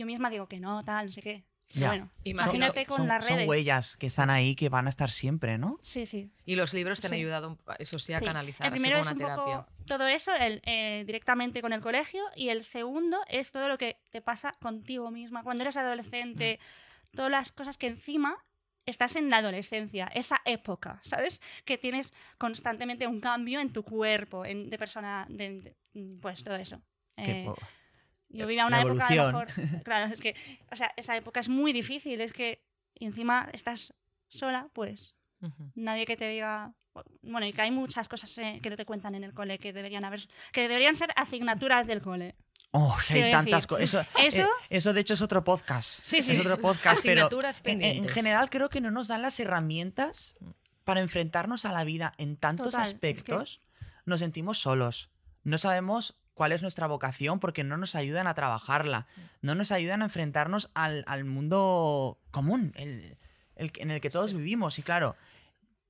[0.00, 1.44] yo misma digo que no, tal, no sé qué.
[1.72, 1.86] Ya.
[1.88, 3.48] Bueno, imagínate con son, las son redes.
[3.48, 5.78] huellas que están ahí que van a estar siempre, ¿no?
[5.82, 6.28] Sí, sí.
[6.44, 7.20] Y los libros te han Sí.
[7.20, 8.24] ayudado, un- eso sí, a Sí.
[8.24, 9.56] canalizar, El así primero como es una un terapia.
[9.66, 13.78] poco todo eso el, eh, directamente con el colegio y el segundo es todo lo
[13.78, 16.58] que te pasa contigo misma cuando eres adolescente,
[17.12, 17.16] Mm.
[17.16, 18.36] todas las cosas que encima
[18.86, 21.40] estás en la adolescencia, esa época, ¿sabes?
[21.64, 26.56] Que tienes constantemente un cambio en tu cuerpo, en, de persona, de, de- pues todo
[26.56, 26.80] eso.
[27.16, 27.46] Eh,
[28.30, 29.48] yo vivía la una época a lo mejor,
[29.84, 30.34] claro, es que,
[30.72, 32.64] o sea, esa época es muy difícil, es que
[32.98, 33.94] y encima estás
[34.28, 35.14] sola, pues
[35.74, 36.74] nadie que te diga
[37.22, 39.72] bueno y que hay muchas cosas eh, que no te cuentan en el cole que
[39.72, 40.20] deberían haber
[40.52, 42.34] que deberían ser asignaturas del cole
[42.72, 43.82] Oh, hay tantas cosas.
[43.82, 46.04] Eso, eso- eh, eso, de hecho, es otro podcast.
[46.04, 46.34] Sí, sí.
[46.34, 50.36] Es otro podcast, pero Asignaturas en, en general creo que no nos dan las herramientas
[50.84, 53.60] para enfrentarnos a la vida en tantos Total, es que- aspectos.
[54.04, 55.10] Nos sentimos solos.
[55.42, 59.06] No sabemos cuál es nuestra vocación porque no nos ayudan a trabajarla.
[59.42, 63.18] No nos ayudan a enfrentarnos al, al mundo común, el,
[63.56, 64.36] el en el que todos Sí.
[64.38, 64.78] vivimos.
[64.78, 65.16] Y claro,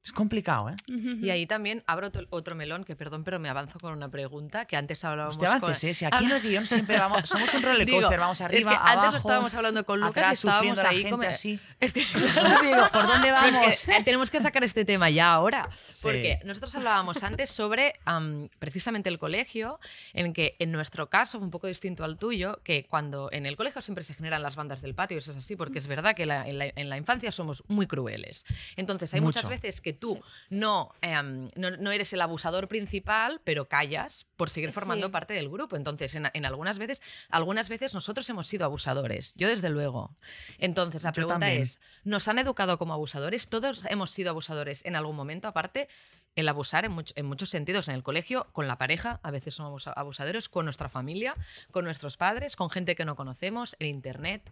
[0.02, 0.76] es complicado, ¿eh?
[0.88, 4.64] Y ahí también abro otro- otro melón, que perdón, pero me avanzo con una pregunta
[4.64, 5.90] que antes hablábamos Usted avances, con...
[5.90, 5.94] ¿eh?
[5.94, 7.28] Si aquí en el guion siempre vamos...
[7.28, 10.00] Somos un roller coaster, Digo, vamos arriba, es que antes abajo, lo estábamos hablando con
[10.00, 11.22] Lucas atrás, y estábamos ahí como...
[11.24, 11.60] así.
[11.80, 12.00] Es que...
[12.62, 13.84] Digo, ¿por dónde es vamos?
[13.84, 15.68] que, eh, tenemos que sacar este tema ya ahora.
[15.76, 16.00] Sí.
[16.02, 19.78] Porque nosotros hablábamos antes sobre am, precisamente el colegio,
[20.14, 23.56] en que en nuestro caso fue un poco distinto al tuyo, que cuando en el
[23.56, 26.24] colegio siempre se generan las bandas del patio, eso es así, porque es verdad que
[26.26, 28.46] la- en, la, en la infancia somos muy crueles.
[28.76, 30.22] Entonces hay muchas veces que tú Sí.
[30.50, 35.12] no, em, no, no eres el abusador principal, pero callas por seguir formando Sí.
[35.12, 35.76] parte del grupo.
[35.76, 39.34] Entonces, en, en algunas veces, algunas veces nosotros hemos sido abusadores.
[39.36, 40.16] Yo desde luego.
[40.58, 43.48] Entonces, la pregunta es, ¿nos han educado como abusadores?
[43.48, 45.88] Todos hemos sido abusadores en algún momento, aparte
[46.36, 49.54] el abusar en, much- en muchos sentidos, en el colegio, con la pareja, a veces
[49.54, 51.34] somos abusa- abusadores, con nuestra familia,
[51.72, 54.42] con nuestros padres, con gente que no conocemos, en internet.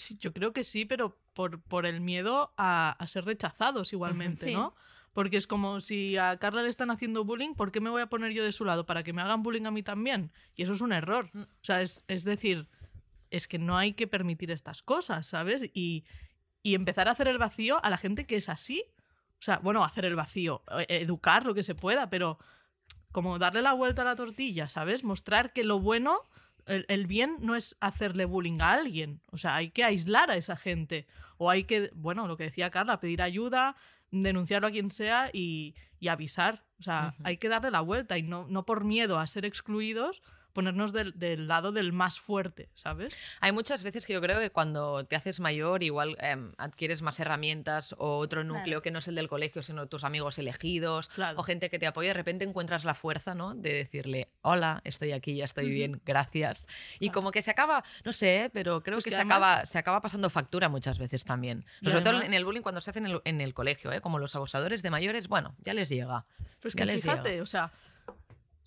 [0.00, 4.46] Sí, yo creo que sí, pero por, por el miedo a, a ser rechazados igualmente,
[4.46, 4.54] Sí.
[4.54, 4.74] ¿no?
[5.12, 8.06] Porque es como si a Carla le están haciendo bullying, ¿por qué me voy a
[8.06, 8.86] poner yo de su lado?
[8.86, 10.30] ¿Para que me hagan bullying a mí también?
[10.54, 11.30] Y eso es un error.
[11.32, 11.40] Mm.
[11.42, 12.68] O sea, es, es decir,
[13.30, 15.68] es que no hay que permitir estas cosas, ¿sabes?
[15.74, 16.04] Y,
[16.62, 18.84] y empezar a hacer el vacío a la gente que es así.
[19.40, 22.38] O sea, bueno, hacer el vacío, eh, educar lo que se pueda, pero
[23.10, 25.02] como darle la vuelta a la tortilla, ¿sabes?
[25.02, 26.20] Mostrar que lo bueno,
[26.66, 29.20] el, el bien no es hacerle bullying a alguien.
[29.30, 31.06] O sea, hay que aislar a esa gente.
[31.38, 33.76] O hay que, bueno, lo que decía Carla, pedir ayuda,
[34.10, 36.64] denunciarlo a quien sea y, y avisar.
[36.78, 40.22] O sea, hay que darle la vuelta y no, no por miedo a ser excluidos,
[40.52, 43.14] ponernos del, del lado del más fuerte, ¿sabes?
[43.40, 47.20] Hay muchas veces que yo creo que cuando te haces mayor, igual em, adquieres más
[47.20, 48.82] herramientas o otro núcleo Claro.
[48.82, 51.38] que no es el del colegio, sino tus amigos elegidos Claro.
[51.40, 52.08] o gente que te apoya.
[52.08, 53.54] De repente encuentras la fuerza, ¿no?
[53.54, 55.74] De decirle, hola, estoy aquí, ya estoy Ujú.
[55.74, 56.66] bien, gracias.
[56.98, 57.14] Y Claro.
[57.14, 58.50] como que se acaba, no sé, ¿eh?
[58.50, 61.64] pero creo Pues que, que se, además- acaba, se acaba pasando factura muchas veces también.
[61.82, 64.00] Sobre todo en además- el bullying cuando se hace en el, en el colegio, ¿eh?
[64.00, 66.24] Como los abusadores de mayores, bueno, ya les llega.
[66.60, 67.42] Pero es que fíjate, llega.
[67.42, 67.72] o sea,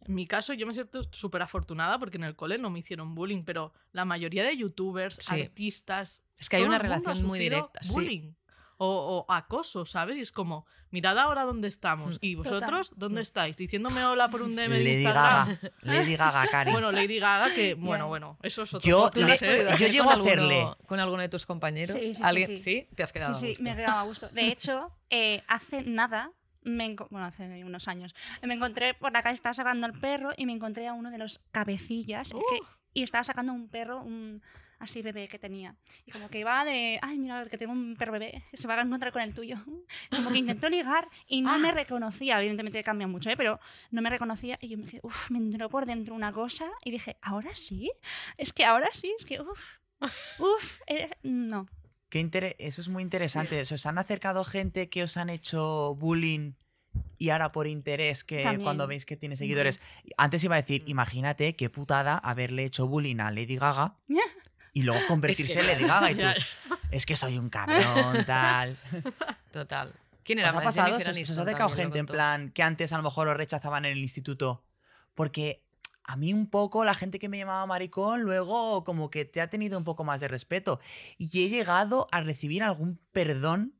[0.05, 3.15] en mi caso yo me siento súper afortunada porque en el cole no me hicieron
[3.15, 5.41] bullying, pero la mayoría de youtubers, Sí.
[5.41, 6.23] artistas...
[6.37, 7.79] Es que hay una relación muy directa.
[7.81, 7.91] sí.
[7.93, 8.33] Bullying.
[8.77, 10.17] o, o acoso, ¿sabes?
[10.17, 12.15] Y es como, mirad ahora dónde estamos.
[12.15, 12.17] Mm.
[12.21, 12.51] Y Total.
[12.53, 13.55] vosotros, ¿dónde estáis?
[13.55, 15.47] Diciéndome hola por un DM de Lady Instagram.
[15.47, 15.59] Gaga.
[15.81, 16.71] Lady Gaga, Cari.
[16.71, 19.85] Bueno, Lady Gaga, que, bueno, bueno, eso es otro Yo podcast, le- ¿Tú has ¿eh?
[19.85, 21.97] yo llego con a hacerle- alguno- con alguno de tus compañeros?
[21.97, 22.57] Sí, sí, sí, ¿Alguien?
[22.57, 22.87] sí.
[22.93, 23.63] ¿Te has quedado Sí, a sí, gusto?
[23.63, 24.27] me he quedado a gusto.
[24.29, 26.31] De hecho, eh, hace nada,
[26.63, 30.45] me bueno, hace unos años, me encontré por la calle, estaba sacando al perro y
[30.45, 32.59] me encontré a uno de los cabecillas es que-
[32.95, 34.41] y estaba sacando un perro, un
[34.79, 35.75] así bebé que tenía.
[36.05, 38.81] Y como que iba de, ay, mira, que tengo un perro bebé, se va a
[38.81, 39.55] encontrar con el tuyo.
[40.11, 43.37] Como que intentó ligar y no me reconocía, evidentemente cambia mucho, ¿eh?
[43.37, 43.59] pero
[43.91, 46.91] no me reconocía y yo me quedé, uff, me entró por dentro una cosa y
[46.91, 47.91] dije, ahora sí,
[48.37, 49.77] es que ahora sí, es que, uff,
[50.39, 50.79] uff,
[51.23, 51.65] no.
[52.13, 53.65] Qué inter- Eso es muy interesante.
[53.65, 56.53] ¿Se os han acercado gente que os han hecho bullying
[57.17, 58.61] y ahora por interés que También.
[58.61, 59.81] cuando veis que tiene seguidores?
[60.15, 63.95] Antes iba a decir, imagínate qué putada haberle hecho bullying a Lady Gaga
[64.73, 66.27] y luego convertirse en Lady Gaga y tú,
[66.91, 68.77] es que soy un cabrón, tal.
[69.51, 69.91] Total.
[70.23, 70.49] ¿Quién ¿Os era?
[70.51, 70.63] ha más?
[70.65, 70.99] pasado?
[70.99, 73.85] ¿Se os- os ha acercado gente en plan que antes a lo mejor os rechazaban
[73.85, 74.63] en el instituto?
[75.15, 75.62] Porque
[76.05, 79.49] a mí un poco la gente que me llamaba maricón luego como que te ha
[79.49, 80.79] tenido un poco más de respeto.
[81.17, 83.73] Y he llegado a recibir algún perdón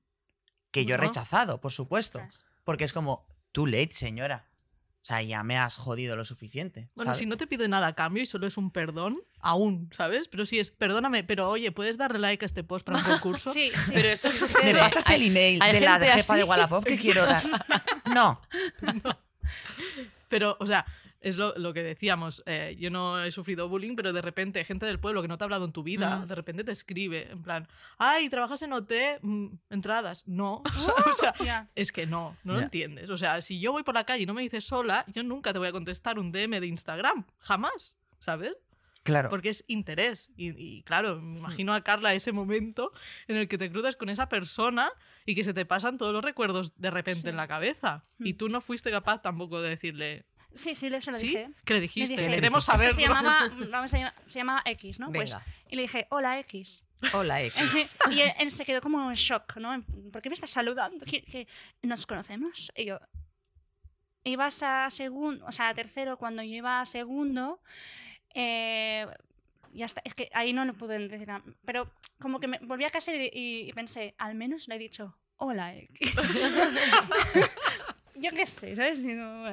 [0.71, 2.21] que yo he rechazado, por supuesto.
[2.63, 4.47] Porque es como, too late, señora.
[5.01, 6.87] O sea, ya me has jodido lo suficiente.
[6.95, 7.17] Bueno, ¿sabes?
[7.19, 10.29] si no te pide nada a cambio y solo es un perdón, aún, ¿sabes?
[10.29, 13.51] Pero si es, perdóname, pero oye, ¿puedes darle like a este post para un concurso?
[13.51, 13.91] Sí, sí.
[13.93, 14.75] Pero eso ¿Me sucede.
[14.79, 16.49] pasas Hay- el email hay de la jefa de así.
[16.49, 17.43] Wallapop que quiero dar?
[18.13, 18.39] No.
[20.29, 20.85] Pero, o sea,
[21.23, 22.43] es lo, lo que decíamos.
[22.45, 25.43] eh, yo no he sufrido bullying, pero de repente gente del pueblo que no te
[25.43, 26.27] ha hablado en tu vida, Mm.
[26.27, 28.91] de repente te escribe en plan, ay, ¿trabajas en OT?
[29.21, 30.27] Mm, entradas.
[30.27, 30.61] No.
[31.09, 33.09] o sea, es que no, no lo entiendes.
[33.09, 35.53] O sea, si yo voy por la calle y no me dices sola, yo nunca
[35.53, 37.25] te voy a contestar un DM de Instagram.
[37.39, 37.97] Jamás.
[38.19, 38.55] ¿Sabes?
[39.03, 39.29] Claro.
[39.29, 40.29] Porque es interés.
[40.37, 42.93] Y, y claro, me imagino a Carla ese momento
[43.27, 44.89] en el que te cruzas con esa persona
[45.25, 47.27] y que se te pasan todos los recuerdos de repente Sí.
[47.27, 48.05] en la cabeza.
[48.19, 48.37] Y Mm.
[48.37, 51.27] tú no fuiste capaz tampoco de decirle, Sí, sí, se lo ¿sí?
[51.27, 51.49] dije.
[51.65, 52.15] ¿Qué le dijiste?
[52.15, 52.95] dije, Queremos "Es que saberlo.
[52.95, 55.11] Se llamaba, vamos a llamar- se llamaba X, ¿no?
[55.11, 55.45] Pues, Venga.
[55.69, 56.83] y le dije, hola X.
[57.13, 57.97] Hola, X.
[58.11, 59.83] y él, él se quedó como en shock, ¿no?
[60.11, 61.05] ¿Por qué me estás saludando?
[61.05, 61.47] ¿Que, que
[61.81, 62.71] nos conocemos?
[62.75, 62.99] Y yo,
[64.23, 67.61] ibas a segundo, o sea, a tercero, cuando yo iba a segundo,
[68.33, 69.05] eh,
[69.73, 71.43] ya está, es que ahí no le pude decir nada.
[71.65, 75.75] Pero como que me volví a casa y pensé, al menos le he dicho, hola
[75.75, 76.15] X.
[78.15, 79.01] yo qué sé, ¿sabes?
[79.03, 79.45] Digo,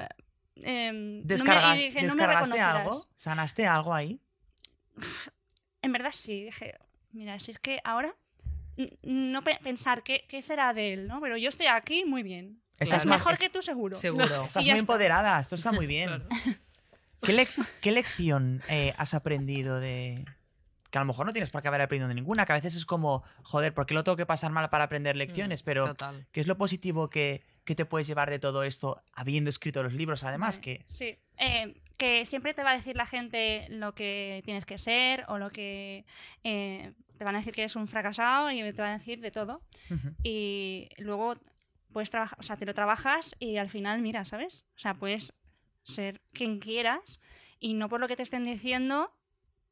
[0.65, 3.07] em, no me- y Descargas- dije, no me ¿Descargaste algo?
[3.17, 4.21] ¿Sanaste algo ahí?
[5.83, 6.75] En verdad sí, dije,
[7.13, 8.15] mira, si es que ahora
[9.03, 11.21] no pe- pensar qué, qué será de él, ¿no?
[11.21, 12.61] Pero yo estoy aquí muy bien.
[12.79, 13.19] Estás Claro.
[13.19, 13.97] mejor es- que tú seguro.
[13.97, 14.25] Seguro.
[14.47, 14.79] Estás muy está.
[14.81, 16.09] empoderada, esto está muy bien.
[16.09, 16.29] Claro.
[17.23, 20.23] ¿Qué, lec- qué lección eh, has aprendido de...?
[20.91, 22.85] Que a lo mejor no tienes por qué haber aprendido ninguna, que a veces es
[22.85, 25.63] como, joder, ¿por qué lo tengo que pasar mal para aprender lecciones?
[25.63, 26.27] Mm, Pero, Total.
[26.33, 29.93] ¿qué es lo positivo que, que te puedes llevar de todo esto, habiendo escrito los
[29.93, 30.25] libros?
[30.25, 30.85] Además, que...
[30.89, 35.25] Sí, eh, que siempre te va a decir la gente lo que tienes que ser
[35.29, 36.05] o lo que...
[36.43, 39.31] eh, te van a decir que eres un fracasado y te van a decir de
[39.31, 39.63] todo.
[40.25, 41.37] Y luego
[41.93, 44.65] puedes trabajar, o sea, te lo trabajas y al final, mira, ¿sabes?
[44.75, 45.33] O sea, puedes
[45.85, 47.21] ser quien quieras
[47.61, 49.15] y no por lo que te estén diciendo,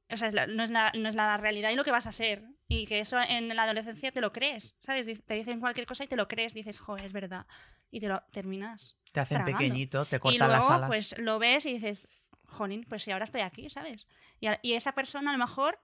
[0.08, 2.44] o sea, no, es la, no es la realidad y lo que vas a ser.
[2.70, 5.06] Y que eso en la adolescencia te lo crees, ¿sabes?
[5.24, 7.46] Te dicen cualquier cosa y te lo crees, dices, joder, es verdad.
[7.90, 8.94] Y te lo terminas.
[9.10, 9.58] Te hacen tragando.
[9.58, 10.88] pequeñito, te Y cortan luego, las alas.
[10.88, 12.08] pues lo ves y dices,
[12.46, 14.06] jolín, pues si ahora estoy aquí, ¿sabes?
[14.40, 15.80] Y, a- y esa persona a lo mejor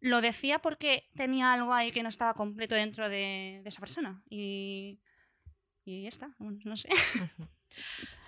[0.00, 4.22] lo decía porque tenía algo ahí que no estaba completo dentro de, de esa persona.
[4.30, 5.00] Y,
[5.84, 6.88] y ya está, bueno, no sé.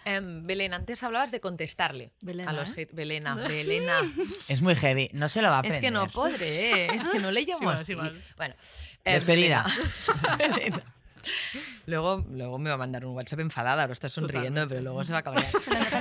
[0.07, 2.89] Em, Belén, antes hablabas de contestarle Belena, a los ¿eh?
[2.93, 4.03] Belena, Belena.
[4.47, 5.79] Es muy heavy, no se lo va a aprender.
[5.79, 6.89] es que no podré, ¿eh?
[6.95, 7.85] es que no le llamo Sí, vale, así.
[7.87, 8.19] sí, vale.
[8.37, 8.55] Bueno,
[9.05, 9.67] em, Despedida.
[10.39, 10.57] Belena.
[10.57, 10.83] Belena.
[11.87, 14.75] Luego, luego me va a mandar un WhatsApp enfadada, ahora está sonriendo, Totalmente.
[14.77, 15.51] pero luego se va a cabrear.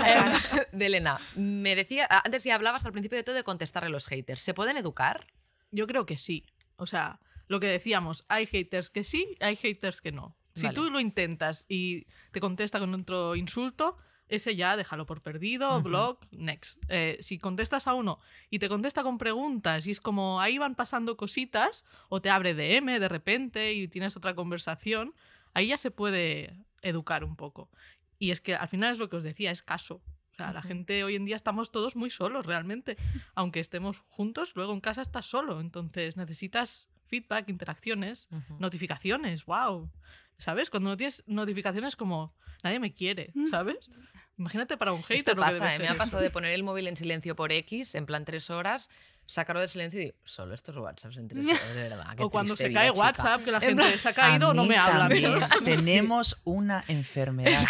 [0.06, 4.06] Em, Belena, me decía, antes ya hablabas al principio de todo de contestarle a los
[4.06, 4.42] haters.
[4.42, 5.26] ¿Se pueden educar?
[5.72, 6.46] Yo creo que sí.
[6.76, 10.36] O sea, lo que decíamos, hay haters que sí, hay haters que no.
[10.56, 10.76] Si Vale.
[10.76, 16.20] tú lo intentas y te contesta con otro insulto, ese ya déjalo por perdido, blog,
[16.32, 16.82] next.
[16.90, 20.76] Eh, si contestas a uno y te contesta con preguntas y es como ahí van
[20.76, 25.14] pasando cositas, o te abre DM de repente y tienes otra conversación,
[25.54, 27.70] ahí ya se puede educar un poco.
[28.18, 30.02] Y es que al final es lo que os decía, es caso.
[30.32, 32.98] O sea, la gente hoy en día estamos todos muy solos realmente.
[33.36, 35.62] Aunque estemos juntos, luego en casa estás solo.
[35.62, 38.58] Entonces necesitas feedback, interacciones, Ujú.
[38.60, 39.90] notificaciones, wow.
[40.38, 40.70] ¿Sabes?
[40.70, 43.90] Cuando no tienes notificaciones como nadie me quiere, ¿sabes?
[44.38, 45.80] Imagínate para un hater Esto lo que pasa, debe ¿eh?
[45.80, 48.90] me ha pasado de poner el móvil en silencio por X, en plan tres horas,
[49.28, 52.16] sacarlo del silencio y digo, solo estos WhatsApps en tres horas, de verdad.
[52.18, 53.00] qué O cuando se vida, cae chica".
[53.00, 55.24] WhatsApp, que la En gente plan, se ha caído, no me ¿sabes?
[55.64, 57.62] Tenemos una enfermedad.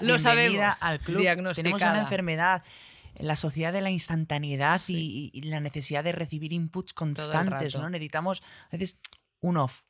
[0.00, 0.76] Lo sabemos.
[0.80, 1.22] al club.
[1.54, 2.62] Tenemos una enfermedad.
[3.22, 7.74] La sociedad de la instantaneidad y- y, y la necesidad de recibir inputs constantes.
[7.82, 7.90] ¿no?
[7.90, 8.96] Necesitamos a veces
[9.40, 9.82] un off.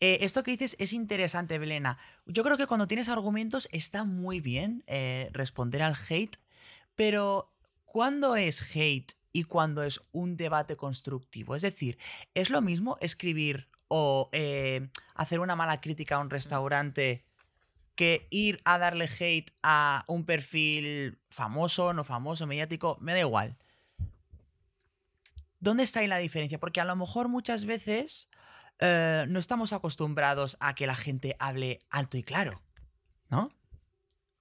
[0.00, 1.98] Eh, esto que dices es interesante, Belena.
[2.26, 6.36] Yo creo que cuando tienes argumentos está muy bien eh, responder al hate,
[6.94, 7.50] pero
[7.84, 11.54] ¿cuándo es hate y cuándo es un debate constructivo?
[11.56, 11.98] Es decir,
[12.34, 17.24] ¿es lo mismo escribir o eh, hacer una mala crítica a un restaurante
[18.00, 22.96] que ir a darle hate a un perfil famoso, no famoso, mediático?
[23.02, 23.58] Me da igual.
[25.58, 26.58] ¿Dónde está ahí la diferencia?
[26.58, 28.30] Porque a lo mejor muchas veces
[28.78, 32.62] eh, no estamos acostumbrados a que la gente hable alto y claro,
[33.28, 33.50] ¿no?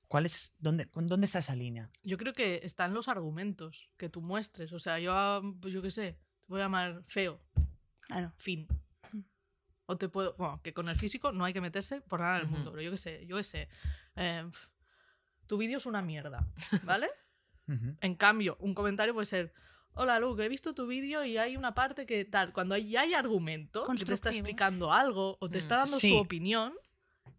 [0.07, 1.91] ¿Cuál es, dónde, ¿Dónde está esa línea?
[2.01, 4.71] Yo creo que están los argumentos que tú muestres.
[4.71, 5.13] O sea, yo,
[5.67, 7.41] yo qué sé, te voy a llamar feo,
[7.99, 8.31] Claro.
[8.37, 8.67] fin.
[9.89, 10.35] O te puedo.
[10.37, 12.53] Bueno, que con el físico no hay que meterse por nada del Ujú.
[12.55, 13.67] mundo, pero yo qué sé, yo qué sé.
[14.15, 14.67] eh, pf,
[15.47, 16.45] tu vídeo es una mierda,
[16.83, 17.07] ¿vale?
[18.01, 19.53] En cambio, un comentario puede ser.
[19.93, 23.01] Hola Luke, he visto tu vídeo y hay una parte que tal, cuando hay- ya
[23.01, 25.59] hay argumento, que te está explicando algo o te Mm.
[25.59, 26.09] está dando Sí.
[26.09, 26.73] su opinión,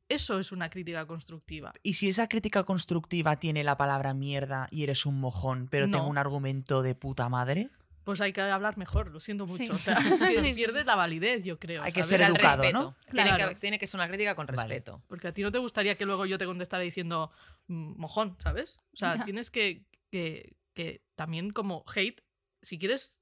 [0.09, 1.73] eso es una crítica constructiva.
[1.85, 5.97] Y si esa crítica constructiva tiene la palabra mierda y eres un mojón, pero No.
[5.99, 7.71] tengo un argumento de puta madre,
[8.11, 9.63] Pues hay que hablar mejor, lo siento Sí.
[9.63, 9.75] mucho.
[9.75, 11.83] O sea, es que pierdes la validez, yo creo.
[11.83, 12.09] Hay que ¿sabes?
[12.09, 12.83] ser Al educado, respeto.
[12.83, 12.97] ¿no?
[13.11, 14.59] Tiene, que, tiene que ser una crítica con Vale.
[14.63, 15.01] respeto.
[15.07, 17.31] Porque a ti no te gustaría que luego yo te contestara diciendo
[17.69, 18.79] mm, mojón, ¿sabes?
[18.93, 22.21] O sea, tienes que, que, que también como hate,
[22.63, 23.15] si quieres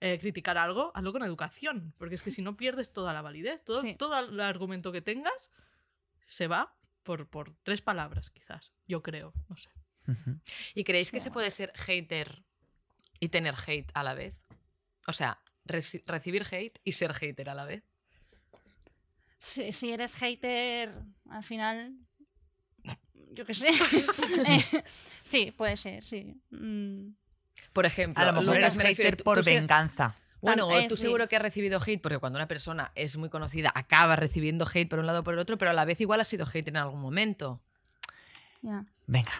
[0.00, 1.92] eh, criticar algo, hazlo con educación.
[1.98, 3.96] Porque es que si no pierdes toda la validez, todo, Sí.
[3.96, 5.50] todo el argumento que tengas
[6.28, 8.72] se va por, por tres palabras, quizás.
[8.86, 9.70] Yo creo, no sé.
[10.74, 11.34] ¿Y creéis que Sí, se bueno.
[11.34, 12.44] puede ser hater
[13.20, 14.34] y tener hate a la vez?
[15.06, 17.82] O sea, reci- recibir hate y ser hater a la vez.
[19.38, 20.92] Si, si eres hater,
[21.30, 21.94] al final.
[23.32, 23.68] Yo qué sé.
[24.48, 24.64] Eh,
[25.24, 26.34] sí, puede ser, sí.
[26.50, 27.10] Mm,
[27.72, 30.14] Por ejemplo, a lo mejor eres refiero, hater por venganza.
[30.40, 34.14] Bueno, tú seguro que has recibido hate, porque cuando una persona es muy conocida acaba
[34.16, 36.24] recibiendo hate por un lado o por el otro, pero a la vez igual ha
[36.24, 37.60] sido hate en algún momento.
[38.62, 38.84] Ya.
[39.06, 39.32] Venga,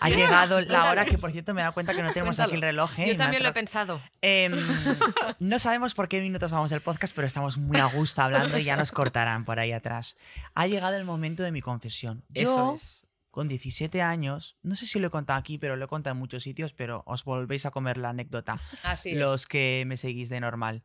[0.00, 2.54] ha llegado la hora que, por cierto, me he dado cuenta que no tenemos aquí
[2.56, 2.90] el reloj.
[2.98, 3.08] ¿eh?
[3.08, 4.02] Yo también lo he pensado.
[4.20, 4.52] Em,
[5.38, 8.64] no sabemos por qué minutos vamos el podcast, pero estamos muy a gusto hablando y
[8.64, 10.16] ya nos cortarán por ahí atrás.
[10.54, 12.24] Ha llegado el momento de mi confesión.
[12.30, 13.06] Yo, Eso es.
[13.30, 16.18] con 17 años, no sé si lo he contado aquí, pero lo he contado en
[16.18, 19.18] muchos sitios, pero os volvéis a comer la anécdota, Así es.
[19.18, 20.82] los que me seguís de normal.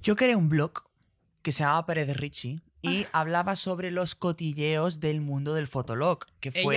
[0.00, 0.84] Yo creé un blog
[1.42, 3.20] que se llamaba Pérez Richie y Ah.
[3.20, 6.74] hablaba sobre los cotilleos del mundo del fotolog, que fue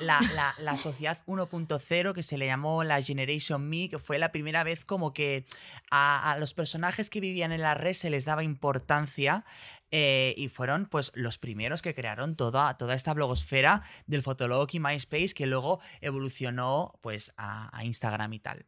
[0.00, 4.32] la, la- la sociedad 1.0 que se le llamó la Generation Me, que fue la
[4.32, 5.44] primera vez como que
[5.90, 9.44] a, a los personajes que vivían en la red se les daba importancia
[9.92, 14.80] eh, y fueron pues los primeros que crearon toda, toda esta blogosfera del Fotolog y
[14.80, 18.66] MySpace que luego evolucionó pues a, a Instagram y tal.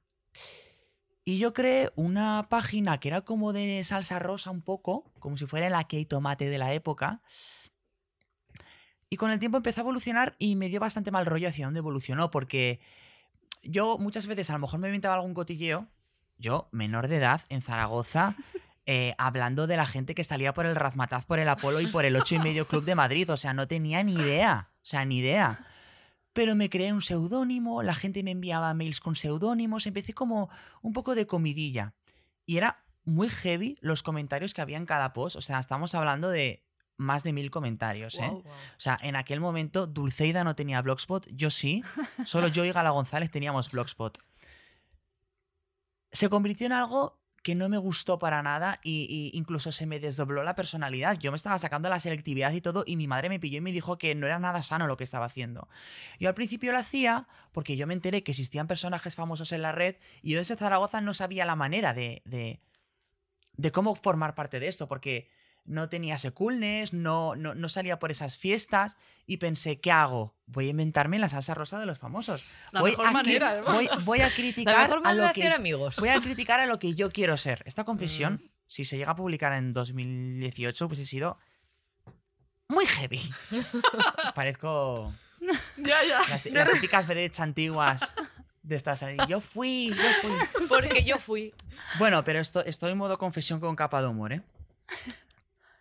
[1.29, 5.45] Y yo creé una página que era como de salsa rosa un poco, como si
[5.45, 7.21] fuera la que tomate de la época.
[9.11, 11.81] Y con el tiempo empezó a evolucionar y me dio bastante mal rollo hacia dónde
[11.81, 12.81] evolucionó, porque
[13.63, 15.87] yo muchas veces a lo mejor me inventaba algún cotilleo,
[16.39, 18.35] yo, menor de edad, en Zaragoza,
[18.87, 22.07] eh, hablando de la gente que salía por el Razmataz, por el Apolo y por
[22.07, 23.31] el 8 y medio Club de Madrid.
[23.31, 24.71] O sea, no tenía ni idea.
[24.77, 25.68] O sea, ni idea.
[26.39, 30.51] Pero me creé un seudónimo, la gente me enviaba mails con seudónimos, empecé como
[30.83, 31.97] un poco de comidilla.
[32.47, 35.35] Y era muy heavy los comentarios que había en cada post.
[35.35, 36.65] O sea, estamos hablando de
[36.97, 38.31] más de mil comentarios, ¿eh?
[38.31, 38.45] O
[38.77, 41.83] sea, en aquel momento Dulceida no tenía Blogspot, yo sí.
[42.25, 44.21] Solo yo y Gala González teníamos Blogspot.
[46.13, 50.43] Se convirtió en algo que no me gustó para nada y, incluso se me desdobló
[50.43, 51.19] la personalidad.
[51.19, 53.73] Yo me estaba sacando la selectividad y todo y mi madre me pilló y me
[53.73, 55.69] dijo que no era nada sano lo que estaba haciendo.
[56.19, 59.73] Yo al principio lo hacía porque yo me enteré que existían personajes famosos en la
[59.73, 62.61] red y yo desde Zaragoza no sabía la manera de, de,
[63.57, 65.31] de cómo formar parte de esto porque
[65.69, 70.35] no tenía seculnes, no, no, no salía por esas fiestas y pensé, ¿qué hago?
[70.47, 72.51] Voy a inventarme la salsa rosa de los famosos.
[72.73, 73.75] La voy, mejor a, manera, además.
[73.75, 75.97] voy, voy a criticar a lo que amigos.
[76.01, 77.63] voy a criticar a lo que yo quiero ser.
[77.67, 78.49] Esta confesión, Mm.
[78.67, 81.39] si se llega a publicar en 2018, hubiese sido
[82.69, 83.21] muy heavy.
[84.35, 85.15] Parezco
[85.77, 86.29] Ya, ya.
[86.29, 88.13] las, las típicas vedettes antiguas
[88.63, 90.67] De estas ahí, yo fui, yo fui.
[90.69, 91.55] Porque yo fui.
[91.99, 94.43] Bueno, pero esto, estoy en modo confesión con capa de humor, ¿eh?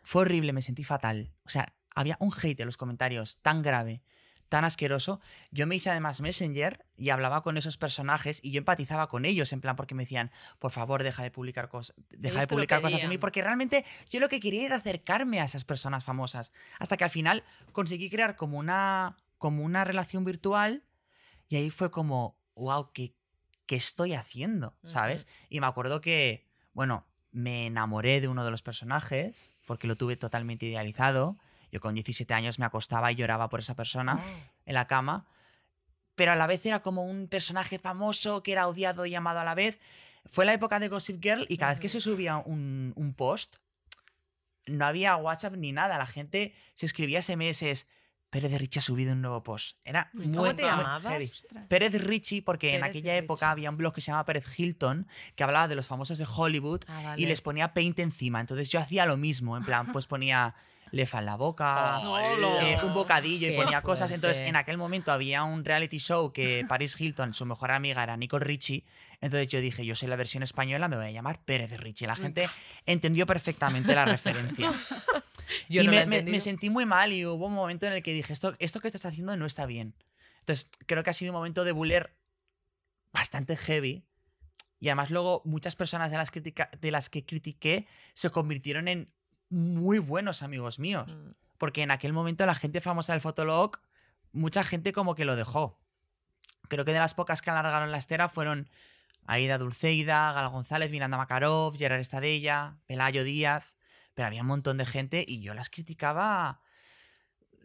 [0.08, 1.34] Fue horrible, me sentí fatal.
[1.44, 4.04] O sea, había un hate en los comentarios tan grave,
[4.48, 5.20] tan asqueroso.
[5.52, 9.52] Yo me hice además Messenger y hablaba con esos personajes y yo empatizaba con ellos,
[9.52, 13.04] en plan, porque me decían, por favor, deja de publicar cosas, deja de publicar cosas
[13.04, 16.54] en mí, porque realmente yo lo que quería era acercarme a esas personas famosas.
[16.80, 17.44] Hasta que al final
[17.74, 20.86] conseguí crear como una, como una relación virtual
[21.50, 23.14] y ahí fue como, wow, ¿qué,
[23.66, 24.78] qué estoy haciendo?
[24.86, 25.28] ¿Sabes?
[25.50, 30.16] Y me acuerdo que, bueno, me enamoré de uno de los personajes porque lo tuve
[30.16, 31.38] totalmente idealizado.
[31.72, 34.24] Yo con 17 años me acostaba y lloraba por esa persona
[34.66, 35.28] en la cama,
[36.16, 39.44] pero a la vez era como un personaje famoso que era odiado y amado a
[39.44, 39.80] la vez.
[40.26, 43.58] Fue la época de Gossip Girl y cada vez que se subía un, un post,
[44.66, 45.98] no había WhatsApp ni nada.
[45.98, 47.86] La gente se escribía SMS.
[48.30, 49.78] Pérez de Ricci ha subido un nuevo post.
[49.86, 51.46] Era ¿Cómo muy, te muy llamabas?
[51.70, 53.24] Pérez Richie, porque en Pérez aquella Richie.
[53.24, 56.26] época había un blog que se llamaba Pérez Hilton, que hablaba de los famosos de
[56.28, 57.22] Hollywood Ah, vale.
[57.22, 58.42] y les ponía paint encima.
[58.42, 60.56] Entonces yo hacía lo mismo, en plan, pues ponía
[60.92, 62.70] lefa en la boca, Hola.
[62.70, 64.12] eh, un bocadillo y ponía cosas.
[64.12, 64.50] Entonces fuerte.
[64.50, 68.46] en aquel momento había un reality show que Paris Hilton, su mejor amiga era Nicole
[68.46, 68.84] Richie.
[69.20, 72.08] Entonces yo dije, yo soy la versión española, me voy a llamar Pérez Richie.
[72.08, 72.48] La gente
[72.86, 74.72] entendió perfectamente la referencia.
[75.70, 78.34] Yo y no me, sentí muy mal y hubo un momento en el que dije,
[78.34, 79.94] esto, esto que estás haciendo no está bien.
[80.40, 82.16] Entonces, creo que ha sido un momento de buller
[83.12, 84.04] bastante heavy.
[84.80, 89.12] Y además luego muchas personas de las, critica- de las que critiqué se convirtieron en
[89.50, 91.08] muy buenos amigos míos.
[91.08, 91.32] Mm.
[91.58, 93.80] Porque en aquel momento la gente famosa del Fotolog,
[94.32, 95.80] mucha gente como que lo dejó.
[96.70, 98.70] Creo que de las pocas que alargaron la estera fueron
[99.26, 103.77] Aida Dulceida, Gal González, Miranda Makarov, Gerard Estadella, Pelayo Díaz.
[104.18, 106.60] Pero había un montón de gente y yo las criticaba.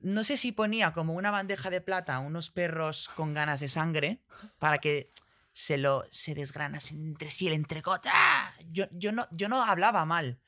[0.03, 3.69] No sé si ponía como una bandeja de plata a unos perros con ganas de
[3.69, 4.21] sangre
[4.59, 5.11] para que
[5.53, 8.07] se lo se desgranasen entre sí el entrecot.
[8.13, 8.53] ¡Ah!
[8.67, 10.41] Yo, yo, no, yo no hablaba mal,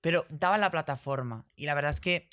[0.00, 1.44] pero daba la plataforma.
[1.56, 2.28] Y la verdad es que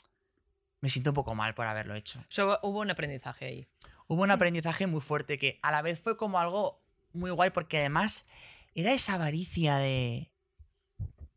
[0.79, 2.23] me siento un poco mal por haberlo hecho.
[2.61, 3.67] Hubo un aprendizaje ahí.
[4.05, 6.83] Hubo un aprendizaje muy fuerte que a la vez fue como algo
[7.13, 8.27] muy guay porque además
[8.75, 10.30] era esa avaricia de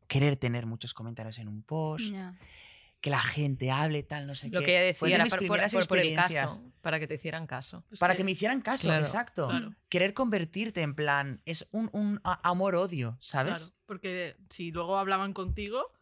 [0.06, 2.14] querer tener muchos comentarios en un post,
[3.00, 4.66] que la gente hable tal, no sé Lo qué.
[4.66, 6.50] que ella Fue decía de era mis por, por- primeras por- por el experiencias.
[6.52, 7.84] caso, para que te hicieran caso.
[7.88, 9.48] Pues Para que me hicieran caso, Claro, exacto.
[9.48, 9.74] claro.
[9.90, 13.56] Querer convertirte en plan, es un, un amor-odio, ¿sabes?
[13.58, 15.92] Claro, porque si luego hablaban contigo,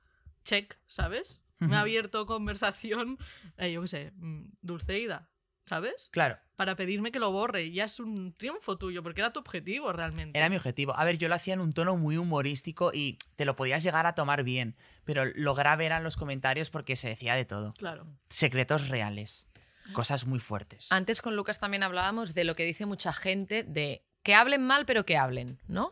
[0.45, 1.41] check, ¿sabes?
[1.59, 3.19] Me ha abierto conversación,
[3.57, 5.29] eh, yo qué sé, mm, Dulceida,
[5.67, 6.09] ¿sabes?
[6.11, 7.65] Claro, Para pedirme que lo borre.
[7.65, 10.39] y Ya es un triunfo tuyo, porque era tu objetivo realmente.
[10.39, 10.97] era mi objetivo.
[10.97, 14.07] A ver, yo lo hacía en un tono muy humorístico y te lo podías llegar
[14.07, 17.75] a tomar bien, pero lo grave eran los comentarios porque se decía de todo.
[17.75, 18.07] Claro.
[18.29, 19.47] Secretos reales,
[19.93, 20.87] cosas muy fuertes.
[20.91, 24.87] Antes con Lucas también hablábamos de lo que dice mucha gente de que hablen mal,
[24.87, 25.91] pero que hablen, ¿no?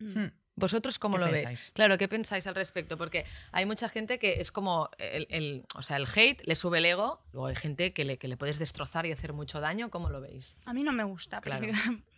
[0.00, 0.28] Hmm.
[0.56, 1.48] ¿Vosotros cómo ¿Qué lo pensáis?
[1.48, 1.70] veis?
[1.74, 2.96] Claro, ¿qué pensáis al respecto?
[2.96, 6.78] Porque hay mucha gente que es como el, el- o sea, el hate le sube
[6.78, 9.90] el ego, luego hay gente que le, que le puedes destrozar y hacer mucho daño,
[9.90, 10.56] ¿cómo lo veis?
[10.64, 11.66] A mí no me gusta, Claro.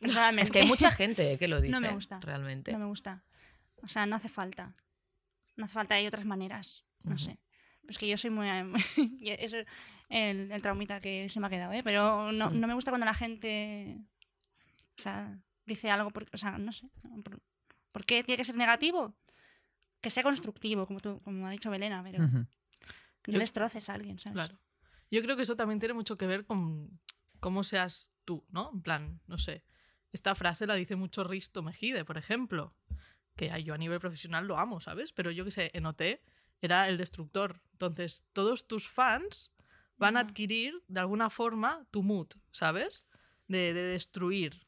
[0.01, 0.45] personalmente.
[0.45, 1.73] Es que hay mucha gente que lo dice.
[1.73, 2.21] No me gusta.
[2.21, 2.73] Realmente.
[2.73, 3.23] No me gusta.
[3.83, 4.75] O sea, no hace falta.
[5.57, 6.85] No hace falta, hay otras maneras.
[7.05, 7.39] No sé.
[7.89, 8.49] Es que yo soy muy...
[9.39, 9.67] Eso es
[10.11, 11.83] el, el traumita que se me ha quedado, ¿eh?
[11.83, 12.61] Pero no, Hmm.
[12.61, 13.97] no me gusta cuando la gente...
[14.99, 16.11] O sea, dice algo...
[16.11, 16.89] Por, o sea, no sé.
[17.25, 17.41] ¿Por,
[17.97, 19.17] por qué tiene que ser negativo?
[20.03, 22.41] Que sea constructivo, como, tú, como ha dicho Belena, pero Ujú.
[22.41, 22.47] no
[23.27, 24.35] Yo- destroces a alguien, ¿sabes?
[24.35, 24.59] Claro.
[25.11, 27.01] Yo creo que eso también tiene mucho que ver con
[27.41, 28.71] cómo seas tú, ¿no?
[28.75, 29.65] En plan, no sé.
[30.13, 32.75] Esta frase la dice mucho Risto Mejide, por ejemplo.
[33.35, 35.15] Que yo a nivel profesional lo amo, ¿sabes?
[35.15, 36.21] Pero yo que sé, en OT
[36.61, 37.63] era el destructor.
[37.73, 39.51] Entonces, todos tus fans
[39.97, 40.29] van a Ajá.
[40.29, 43.07] adquirir de alguna forma tu mood, ¿sabes?
[43.49, 44.67] De, de destruir.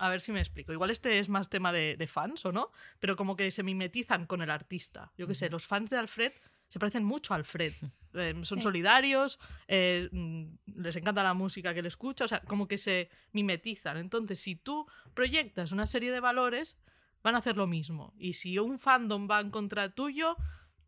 [0.00, 0.72] A ver si me explico.
[0.72, 4.26] Igual este es más tema de, de fans o no, pero como que se mimetizan
[4.26, 5.12] con el artista.
[5.16, 6.32] Yo que sé, los fans de Alfred
[6.66, 7.72] se parecen mucho a Alfred.
[8.14, 8.62] Eh, son Sí.
[8.62, 10.44] solidarios, eh, mm,
[10.82, 13.96] les encanta la música que le escucha, o sea, como que se mimetizan.
[13.98, 16.76] Entonces, si tú proyectas una serie de valores,
[17.22, 18.12] van a hacer lo mismo.
[18.18, 20.34] Y si un fandom va en contra tuyo,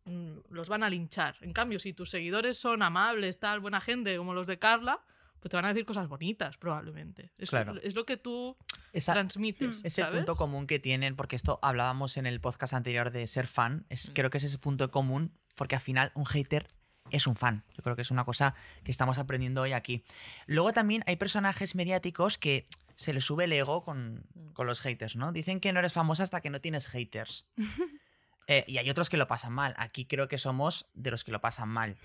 [0.03, 1.37] mm, los van a linchar.
[1.39, 4.99] En cambio, si tus seguidores son amables, tal, buena gente, como los de Carla,
[5.39, 7.31] pues te van a decir cosas bonitas, probablemente.
[7.37, 7.75] Es, Claro.
[7.81, 8.57] es lo que tú
[8.93, 9.77] Esa- transmites.
[9.83, 10.17] es el ¿sabes?
[10.19, 13.85] punto común que tienen, porque esto hablábamos en el podcast anterior de ser fan.
[13.89, 14.13] Es, Mm.
[14.13, 16.67] Creo que es ese punto común, porque al final un hater
[17.11, 17.63] es un fan.
[17.75, 20.03] Yo creo que es una cosa que estamos aprendiendo hoy aquí.
[20.45, 24.23] Luego también hay personajes mediáticos que se les sube el ego con,
[24.53, 25.31] con los haters, ¿no?
[25.31, 27.45] Dicen que no eres famosa hasta que no tienes haters.
[28.51, 29.75] Eh, y hay otros que lo pasan mal.
[29.77, 31.97] Aquí creo que somos de los que lo pasan mal.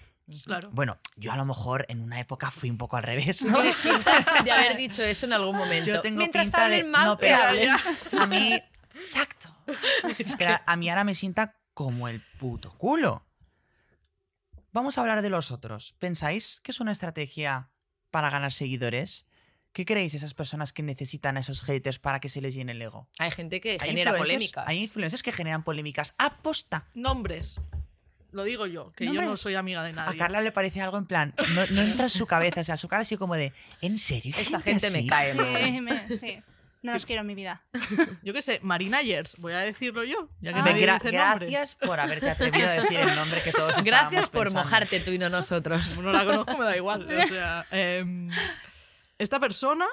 [0.44, 0.70] Claro.
[0.72, 3.60] Bueno, yo a lo mejor en una época fui un poco al revés, ¿no?
[4.44, 5.86] De haber dicho eso en algún momento.
[5.86, 6.84] Yo tengo Mientras pinta de...
[6.84, 7.36] mal, no, pero
[8.18, 8.58] a mí...
[8.94, 9.54] Exacto.
[10.18, 13.26] Es que a mí ahora me sienta como el puto culo.
[14.72, 15.94] Vamos a hablar de los otros.
[15.98, 17.70] ¿Pensáis que es una estrategia
[18.10, 19.26] para ganar seguidores?
[19.72, 22.72] ¿Qué creéis de esas personas que necesitan a esos haters para que se les llene
[22.72, 23.08] el ego?
[23.18, 24.64] Hay gente que Hay genera polémicas.
[24.66, 26.14] Hay influencers que generan polémicas.
[26.16, 26.86] ¡Aposta!
[26.94, 27.60] Nombres.
[28.34, 29.40] Lo digo yo, que yo no ¿Nombres?
[29.40, 30.18] soy amiga de A nadie.
[30.18, 31.32] Carla le parece algo en plan.
[31.54, 32.60] No, no entra en su cabeza.
[32.60, 33.52] O sea, su cara así como de.
[33.80, 34.34] ¿En serio?
[34.36, 35.06] ¿Hay Esa gente me así?".
[35.06, 35.56] cae mal.
[35.64, 36.42] Sí, me- sí.
[36.82, 37.62] No los quiero en mi vida.
[38.22, 40.28] Yo qué sé, Marina Yers, voy a decirlo yo.
[40.40, 40.62] Ya que Ah.
[40.64, 44.28] Nadie gra- dice gracias por haberte atrevido a decir el nombre que todos estábamos Gracias
[44.28, 44.64] por pensando.
[44.68, 45.94] mojarte tú y no nosotros.
[45.96, 47.08] Como no la conozco, me da igual.
[47.10, 48.28] O sea, em,
[49.18, 49.86] esta persona,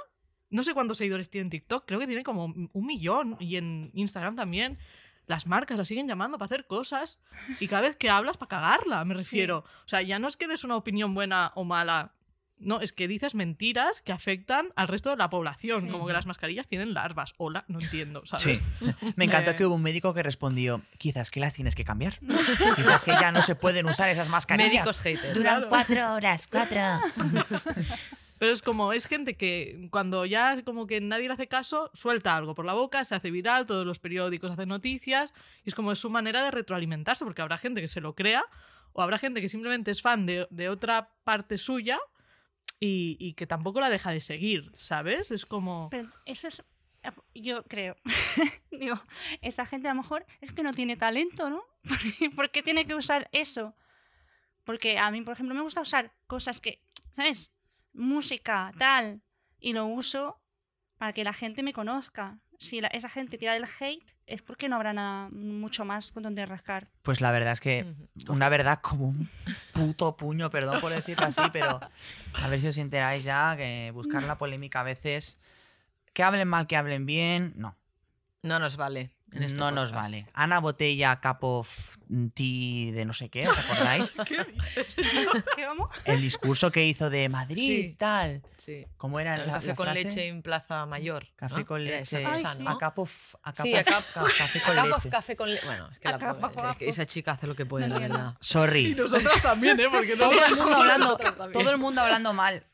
[0.49, 3.37] no sé cuántos seguidores tiene en TikTok, creo que tiene como un millón.
[3.39, 4.77] Y en Instagram también.
[5.31, 7.17] Las marcas la siguen llamando para hacer cosas.
[7.61, 9.59] Y cada vez que hablas, para cagarla, me refiero.
[9.85, 12.11] O sea, ya no es que des una opinión buena o mala.
[12.63, 15.81] No, es que dices mentiras que afectan al resto de la población.
[15.83, 15.87] Sí.
[15.87, 17.33] Como que las mascarillas tienen larvas.
[17.37, 18.43] Hola, no entiendo, ¿sabes?
[18.43, 18.61] Sí.
[19.15, 19.55] Me encantó Eh.
[19.55, 22.19] que hubo un médico que respondió: quizás que las tienes que cambiar.
[22.75, 24.73] quizás que ya no se pueden usar esas mascarillas.
[24.85, 25.33] Médicos haters.
[25.33, 25.69] Duran Claro.
[25.69, 26.81] cuatro horas, cuatro.
[28.41, 32.35] Pero es como, es gente que cuando ya como que nadie le hace caso, suelta
[32.35, 35.31] algo por la boca, se hace viral, todos los periódicos hacen noticias,
[35.63, 38.43] y es como es su manera de retroalimentarse, porque habrá gente que se lo crea,
[38.93, 41.99] o habrá gente que simplemente es fan de, de otra parte suya
[42.79, 45.29] y, y que tampoco la deja de seguir, ¿sabes?
[45.29, 45.89] Es como...
[45.91, 46.63] Pero eso es.
[47.35, 47.95] Yo creo.
[48.71, 48.99] Digo,
[49.41, 51.63] esa gente a lo mejor es que no tiene talento, ¿no?
[52.35, 53.75] ¿Por qué, tiene que usar eso?
[54.63, 56.81] Porque a mí, por ejemplo, me gusta usar cosas que,
[57.15, 57.51] ¿sabes?
[57.93, 59.21] Música, tal.
[59.59, 60.39] Y lo uso
[60.97, 62.39] para que la gente me conozca.
[62.59, 66.21] Si la- esa gente tira del hate, es porque no habrá nada mucho más con
[66.23, 66.89] donde rascar.
[67.01, 67.95] Pues la verdad es que
[68.29, 69.29] una verdad como un
[69.73, 71.79] puto puño, perdón por decirlo así, pero
[72.41, 75.39] a ver si os enteráis ya que buscar la polémica a veces,
[76.13, 77.75] que hablen mal, que hablen bien, no,
[78.43, 79.09] No nos vale.
[79.33, 80.25] En este no nos vale.
[80.33, 81.97] Ana Botella, Cup of
[82.33, 84.11] Tea de no sé qué, ¿os acordáis?
[84.27, 84.37] ¿Qué?
[85.55, 85.89] ¿Qué vamos?
[86.05, 87.95] El discurso que hizo de Madrid, Sí.
[87.97, 88.41] tal.
[88.57, 88.85] Sí.
[88.97, 90.03] ¿Cómo era El la, café la con frase?
[90.03, 91.27] leche en Plaza Mayor.
[91.35, 91.65] Café ¿no?
[91.65, 92.25] con leche.
[92.25, 92.63] Ay, sí.
[92.63, 92.71] ¿no?
[92.71, 95.09] A cup of- a cup Sí, of- acá, ca- café con leche.
[95.09, 95.65] café con leche.
[95.65, 98.05] Bueno, es que, la pobre- es que esa chica hace lo que puede, No la
[98.05, 98.17] entiendo.
[98.17, 98.37] verdad.
[98.41, 98.95] Y Sorry.
[98.95, 99.87] nosotras también, ¿eh?
[99.91, 101.17] Porque Todo el mundo hablando,
[101.53, 102.65] todo el mundo hablando mal.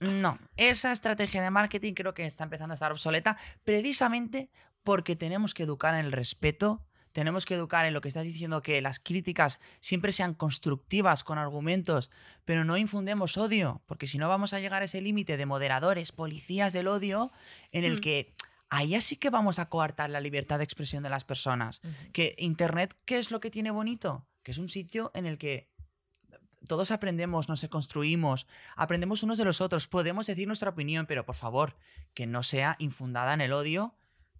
[0.00, 4.50] No, esa estrategia de marketing creo que está empezando a estar obsoleta precisamente
[4.84, 8.60] porque tenemos que educar en el respeto, tenemos que educar en lo que estás diciendo,
[8.62, 12.10] que las críticas siempre sean constructivas con argumentos,
[12.44, 16.12] pero no infundemos odio, porque si no vamos a llegar a ese límite de moderadores,
[16.12, 17.32] policías del odio,
[17.72, 18.00] en el Mm.
[18.00, 18.34] que
[18.68, 21.80] ahí sí que vamos a coartar la libertad de expresión de las personas.
[22.12, 24.26] Que Internet, ¿qué es lo que tiene bonito?
[24.42, 25.70] Que es un sitio en el que
[26.66, 31.36] todos aprendemos, nos construimos, aprendemos unos de los otros, podemos decir nuestra opinión, pero por
[31.36, 31.76] favor,
[32.14, 33.94] que no sea infundada en el odio,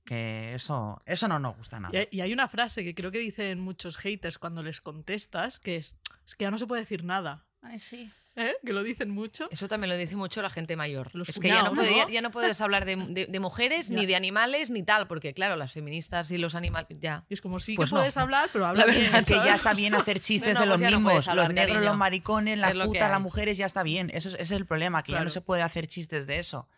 [0.05, 1.99] que eso, eso no nos gusta nada.
[2.11, 5.97] Y hay, una frase que creo que dicen muchos haters cuando les contestas, que es,
[6.27, 7.45] es que ya no se puede decir nada.
[7.63, 8.11] Ay, sí.
[8.37, 8.53] ¿Eh?
[8.67, 9.45] Que lo dicen mucho.
[9.53, 11.15] Eso también lo dice mucho la gente mayor.
[11.15, 12.09] Los es que ya no, cuñados, puede- ¿no?
[12.11, 13.97] ya no puedes hablar de, de- de mujeres, Ya.
[13.97, 17.25] ni de animales, ni tal, porque claro, las feministas y los animales, ya.
[17.29, 18.01] Y es como, sí Pues que no.
[18.01, 19.05] puedes hablar, pero habla La bien.
[19.15, 19.55] Es que ya ¿sabes?
[19.55, 21.91] está bien hacer chistes de los pues mismos, hablar, los negros, cariño.
[21.91, 24.11] los maricones, que putas, las mujeres, ya está bien.
[24.13, 26.69] Eso es, ese es el problema, que ya no se puede hacer chistes de eso.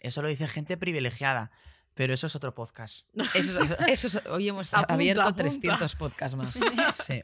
[0.00, 1.50] Eso lo dice gente privilegiada,
[1.98, 3.04] pero eso es otro podcast.
[3.34, 5.42] Eso, es- eso es- hoy hemos Apunta, abierto apunta.
[5.42, 6.56] 300 podcasts más.
[6.96, 7.20] Sí.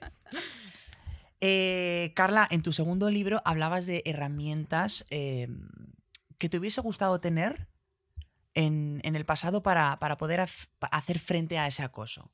[1.40, 5.46] Eh, Carla, en tu segundo libro hablabas de herramientas eh,
[6.38, 7.68] que te hubiese gustado tener
[8.54, 12.32] en, en el pasado para, para poder hacer frente a ese acoso.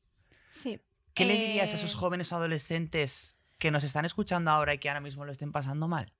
[0.50, 0.80] Sí.
[1.12, 4.88] ¿Qué le dirías a esos Eh, jóvenes adolescentes que nos están escuchando ahora y que
[4.88, 6.10] ahora mismo lo estén pasando mal?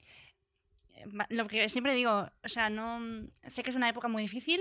[0.97, 3.01] Eh, ma- Lo que siempre digo, o sea, no
[3.47, 4.61] sé que es una época muy difícil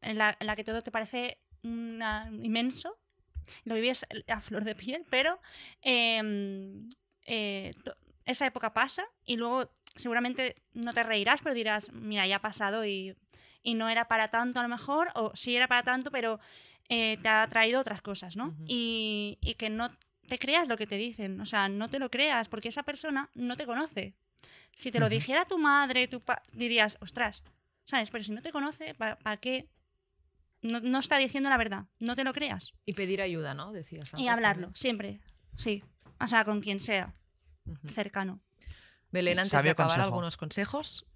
[0.00, 2.98] en la, en la que todo te parece una- inmenso,
[3.64, 5.40] lo vives a flor de piel, pero
[5.82, 6.88] em,
[7.26, 7.72] eh,
[8.24, 12.84] esa época pasa y luego seguramente no te reirás, pero dirás, mira, ya ha pasado
[12.84, 13.16] y,
[13.62, 16.38] y no era para tanto a lo mejor, o sí era para tanto, pero
[16.88, 18.54] eh, te ha traído otras cosas, ¿no?
[18.66, 19.90] Y, y que no
[20.28, 23.30] te creas lo que te dicen, o sea, no te lo creas, porque esa persona
[23.34, 24.14] no te conoce.
[24.76, 27.42] Si te lo dijera tu madre, pa- dirías, ostras,
[27.86, 28.10] ¿sabes?
[28.10, 29.68] Pero si no te conoce, ¿para qué?
[30.62, 32.74] No, no está diciendo la verdad, no te lo creas.
[32.84, 33.72] Y pedir ayuda, ¿no?
[33.72, 34.10] Decías.
[34.14, 35.20] y antes hablarlo, siempre,
[35.56, 35.84] sí.
[36.20, 37.14] O sea, con quien sea,
[37.88, 38.40] cercano.
[39.10, 40.04] Belén, Sí, antes de acabar, consejo.
[40.04, 41.06] algunos consejos.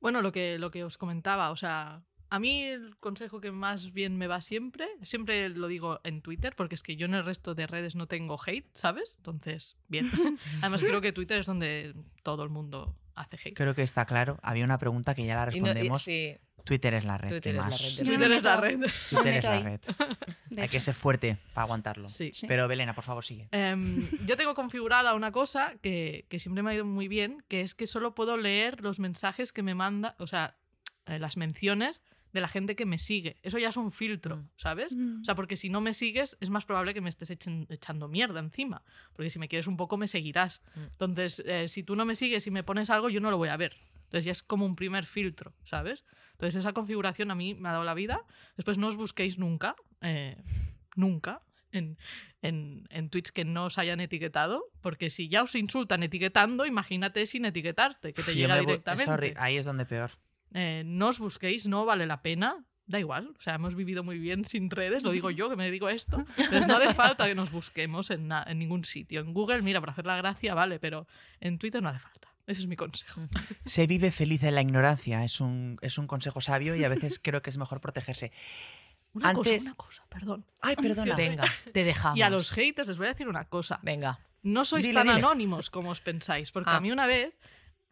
[0.00, 3.92] Bueno, lo que, lo que os comentaba, o sea, a mí el consejo que más
[3.92, 7.24] bien me va siempre, siempre lo digo en Twitter, porque es que yo en el
[7.24, 9.14] resto de redes no tengo hate, ¿sabes?
[9.18, 10.10] Entonces, bien.
[10.62, 13.56] Además creo que Twitter es donde todo el mundo hace hate.
[13.56, 14.38] Creo que está claro.
[14.42, 16.02] Había una pregunta que ya la Y no- y- respondemos.
[16.02, 17.28] sí, Twitter es la red.
[17.28, 17.80] Twitter ¿qué es la más?
[17.80, 18.80] red no me Twitter es la red.
[19.10, 19.80] Twitter es la red.
[20.58, 22.08] Hay que ser fuerte para aguantarlo.
[22.08, 22.32] Sí.
[22.48, 23.48] Pero Belena, por favor, sigue.
[23.52, 27.60] Em, yo tengo configurada una cosa que, que siempre me ha ido muy bien, que
[27.60, 30.56] es que solo puedo leer los mensajes que me manda, o sea,
[31.06, 32.02] eh, las menciones
[32.32, 33.38] de la gente que me sigue.
[33.42, 34.48] Eso ya es un filtro, Mm.
[34.56, 34.92] ¿sabes?
[34.92, 35.22] Mm.
[35.22, 38.06] O sea, porque si no me sigues, es más probable que me estés echen- echando
[38.06, 38.82] mierda encima.
[39.14, 40.60] Porque si me quieres un poco, me seguirás.
[40.76, 40.80] Mm.
[40.80, 43.48] Entonces, eh, si tú no me sigues y me pones algo, yo no lo voy
[43.48, 43.74] a ver.
[44.10, 46.04] Entonces ya es como un primer filtro, ¿sabes?
[46.32, 48.24] Entonces esa configuración a mí me ha dado la vida.
[48.56, 50.36] Después no os busquéis nunca, eh,
[50.96, 51.96] nunca, en,
[52.42, 57.24] en, en tweets que no os hayan etiquetado, porque si ya os insultan etiquetando, imagínate
[57.26, 59.04] sin etiquetarte, que te Yo llega directamente.
[59.04, 60.10] sorry, ahí es donde peor.
[60.54, 62.64] Eh, no os busquéis, no vale la pena.
[62.86, 65.66] Da igual, o sea, hemos vivido muy bien sin redes, lo digo yo que me
[65.66, 66.24] dedico a esto.
[66.36, 69.20] Entonces no hace falta que nos busquemos en, en ningún sitio.
[69.20, 71.06] En Google, mira, para hacer la gracia, vale, pero
[71.38, 72.34] en Twitter no hace falta.
[72.50, 73.20] Ese es mi consejo.
[73.64, 75.24] Se vive feliz en la ignorancia.
[75.24, 78.32] Es un, es un consejo sabio y a veces creo que es mejor protegerse.
[79.12, 80.44] Una Antes- cosa, una cosa, perdón.
[80.60, 81.16] Ay, perdona.
[81.16, 82.18] Venga, te dejamos.
[82.18, 83.78] Y a los haters les voy a decir una cosa.
[83.82, 84.20] Venga.
[84.42, 85.18] No sois Dile, tan dile.
[85.18, 86.76] anónimos como os pensáis, porque Ah.
[86.76, 87.34] a mí una vez,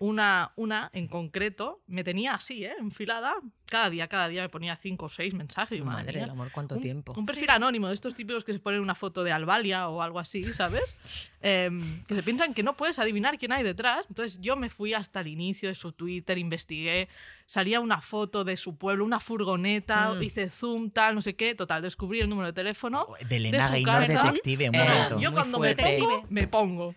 [0.00, 2.74] una, una en concreto, me tenía así, ¿eh?
[2.78, 3.34] Enfilada.
[3.66, 5.84] Cada día, cada día me ponía cinco o seis mensajes.
[5.84, 7.12] Madre mía, del amor, cuánto un, tiempo.
[7.16, 10.18] Un perfil anónimo de estos típicos que se ponen una foto de Albalia o algo
[10.20, 10.96] así, ¿sabes?
[11.40, 14.06] Em, que se piensan que no puedes adivinar quién hay detrás.
[14.08, 17.08] Entonces yo me fui hasta el inicio de su Twitter, investigué,
[17.46, 20.22] salía una foto de su pueblo, una furgoneta, Mm.
[20.22, 21.54] hice zoom, tal, no sé qué.
[21.54, 23.06] Total, descubrí el número de teléfono.
[23.08, 24.22] Oh, Belena su casa.
[24.24, 25.20] detective, un Eh, momento.
[25.20, 25.98] Yo Muy cuando me fuerte.
[26.00, 26.94] pongo, me pongo.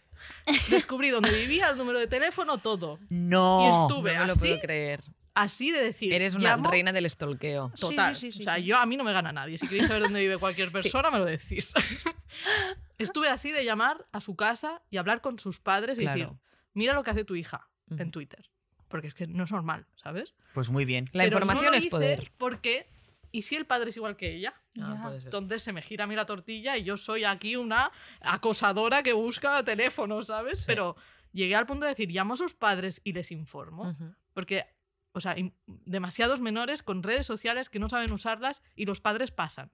[0.70, 3.00] Descubrí dónde vivía, el número de teléfono, todo.
[3.10, 3.62] No.
[3.62, 5.02] Y No estuve me lo así, puedo creer.
[5.34, 6.14] así de decir.
[6.14, 7.72] Eres una llamo, reina del estolqueo.
[7.80, 8.16] Total.
[8.16, 8.64] sí, sí, sí, o sea, sí.
[8.64, 9.58] yo a mí no me gana nadie.
[9.58, 11.74] Si queréis saber dónde vive cualquier persona, me lo decís.
[12.98, 16.40] Estuve así de llamar a su casa y hablar con sus padres y decir, Claro.
[16.74, 17.68] mira lo que hace tu hija
[17.98, 18.12] en.
[18.12, 18.50] Twitter.
[18.88, 20.34] Porque es que no es normal, ¿sabes?
[20.54, 21.06] Pues muy bien.
[21.14, 22.32] La Pero no información lo es hice poder.
[22.38, 22.90] Porque,
[23.32, 24.54] ¿y si el padre es igual que ella?
[24.80, 25.02] Ah, Ya.
[25.04, 25.28] puede ser.
[25.28, 29.14] Entonces se me gira a mí la tortilla y yo soy aquí una acosadora que
[29.14, 30.60] busca teléfono, ¿sabes?
[30.60, 30.66] Sí.
[30.68, 30.96] Pero
[31.32, 33.96] llegué al punto de decir, llamo a sus padres y les informo.
[34.34, 34.66] Porque,
[35.14, 39.72] o sea, demasiados menores con redes sociales que no saben usarlas y los padres pasan.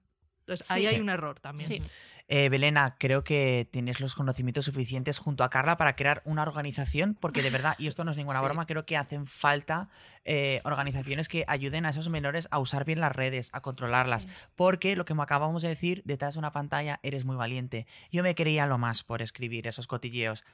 [0.48, 1.00] Entonces Sí, ahí hay sí.
[1.02, 1.68] un error también.
[1.68, 1.82] Sí.
[2.30, 7.14] Eh, Belena, creo que tienes los conocimientos suficientes junto a Carla para crear una organización,
[7.20, 8.44] porque de verdad, y esto no es ninguna Sí.
[8.46, 9.88] broma, creo que hacen falta
[10.24, 14.22] eh, organizaciones que ayuden a esos menores a usar bien las redes, a controlarlas.
[14.22, 14.28] Sí.
[14.56, 17.86] Porque lo que me acabamos de decir, detrás de una pantalla eres muy valiente.
[18.10, 20.44] Yo me creía lo más por escribir esos cotilleos,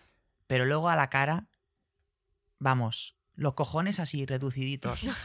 [0.48, 1.46] pero luego a la cara,
[2.58, 5.04] vamos, los cojones así reduciditos.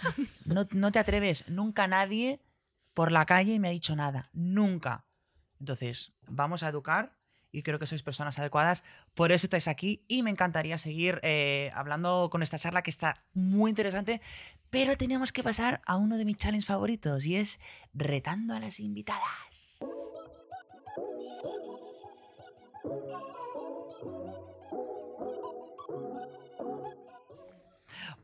[0.45, 2.39] No, no te atreves, nunca nadie
[2.99, 5.05] por la calle me ha dicho nada, nunca.
[5.57, 7.15] Entonces, vamos a educar
[7.49, 8.83] y creo que sois personas adecuadas.
[9.13, 13.23] Por eso estáis aquí y me encantaría seguir eh, hablando con esta charla que está
[13.33, 14.19] muy interesante,
[14.69, 17.61] pero tenemos que pasar a uno de mis challenges favoritos y es
[17.93, 19.68] retando a las invitadas.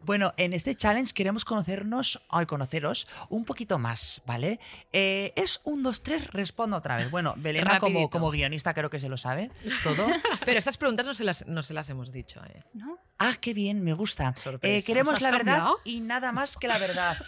[0.05, 4.59] Bueno, en este challenge queremos conocernos, ay, conoceros un poquito más, ¿vale?
[4.93, 7.09] Eh, es un, dos, tres, respondo otra vez.
[7.09, 9.49] Bueno, Belena como, como guionista creo que se lo sabe
[9.83, 10.05] todo.
[10.45, 12.39] Pero estas preguntas no se las, no se las hemos dicho.
[12.45, 12.63] ¿eh?
[12.73, 12.99] ¿No?
[13.17, 14.35] Ah, qué bien, me gusta.
[14.35, 14.77] Sorpresa.
[14.77, 15.79] Eh, queremos ¿Nos has la verdad cambiado?
[15.85, 17.17] y nada más que la verdad.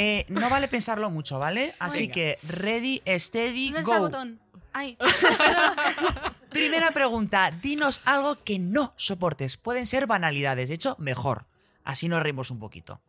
[0.00, 1.74] Eh, no vale pensarlo mucho, ¿vale?
[1.80, 2.14] Así Venga.
[2.14, 4.06] que ready, steady, ¿Dónde está el go.
[4.06, 4.40] botón?
[4.72, 4.96] Ay,
[6.50, 9.56] Primera pregunta, dinos algo que no soportes.
[9.56, 11.46] Pueden ser banalidades, de hecho, mejor.
[11.84, 13.00] Así nos reímos un poquito.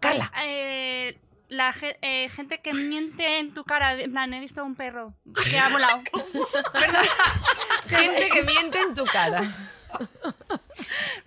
[0.00, 0.30] Carla.
[0.44, 1.18] eh,
[1.48, 5.14] la ge- eh, gente que miente en tu cara, en plan, he visto un perro
[5.48, 6.02] que ha volado.
[7.86, 9.42] Gente que miente en tu cara.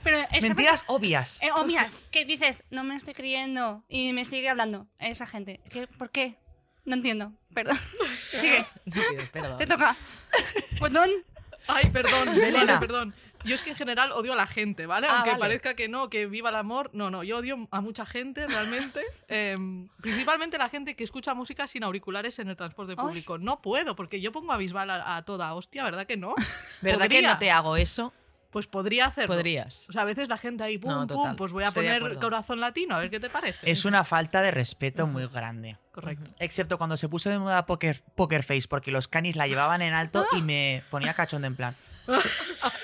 [0.04, 1.42] Pero esa Mentiras obvias.
[1.42, 4.88] eh, obvias, que dices, no me lo estoy creyendo y me sigue hablando.
[5.00, 5.62] Esa gente.
[5.72, 6.36] ¿Qué- ¿Por qué?
[6.86, 7.32] No entiendo.
[7.54, 7.78] Perdón.
[8.32, 8.66] Sigue.
[8.86, 9.58] No pides perdón.
[9.58, 9.96] Te toca.
[10.80, 11.10] Botón.
[11.68, 12.66] Ay, perdón, Belena.
[12.76, 13.14] vale, perdón.
[13.46, 15.08] Yo es que en general odio a la gente, ¿vale?
[15.08, 15.40] Ah, Aunque vale.
[15.40, 16.90] parezca que no, que viva el amor.
[16.94, 19.02] No, no, yo odio a mucha gente realmente.
[19.30, 23.38] Em, principalmente la gente que escucha música sin auriculares en el transporte público.
[23.38, 26.36] No puedo, porque yo pongo a Bisbal a, a toda hostia, ¿verdad que no?
[26.82, 28.12] ¿Verdad que no te hago eso?
[28.52, 29.36] Pues podría hacerlo.
[29.36, 29.88] Podrías.
[29.90, 32.16] O sea, a veces la gente ahí, pum, No, pum, pues voy a Estoy poner
[32.16, 33.70] corazón latino, a ver qué te parece.
[33.70, 35.78] Es una falta de respeto muy grande.
[35.92, 36.32] Correcto.
[36.40, 39.94] Excepto cuando se puso de moda Poker, poker Face, porque los canis la llevaban en
[39.94, 41.76] alto y me ponía cachondo en plan.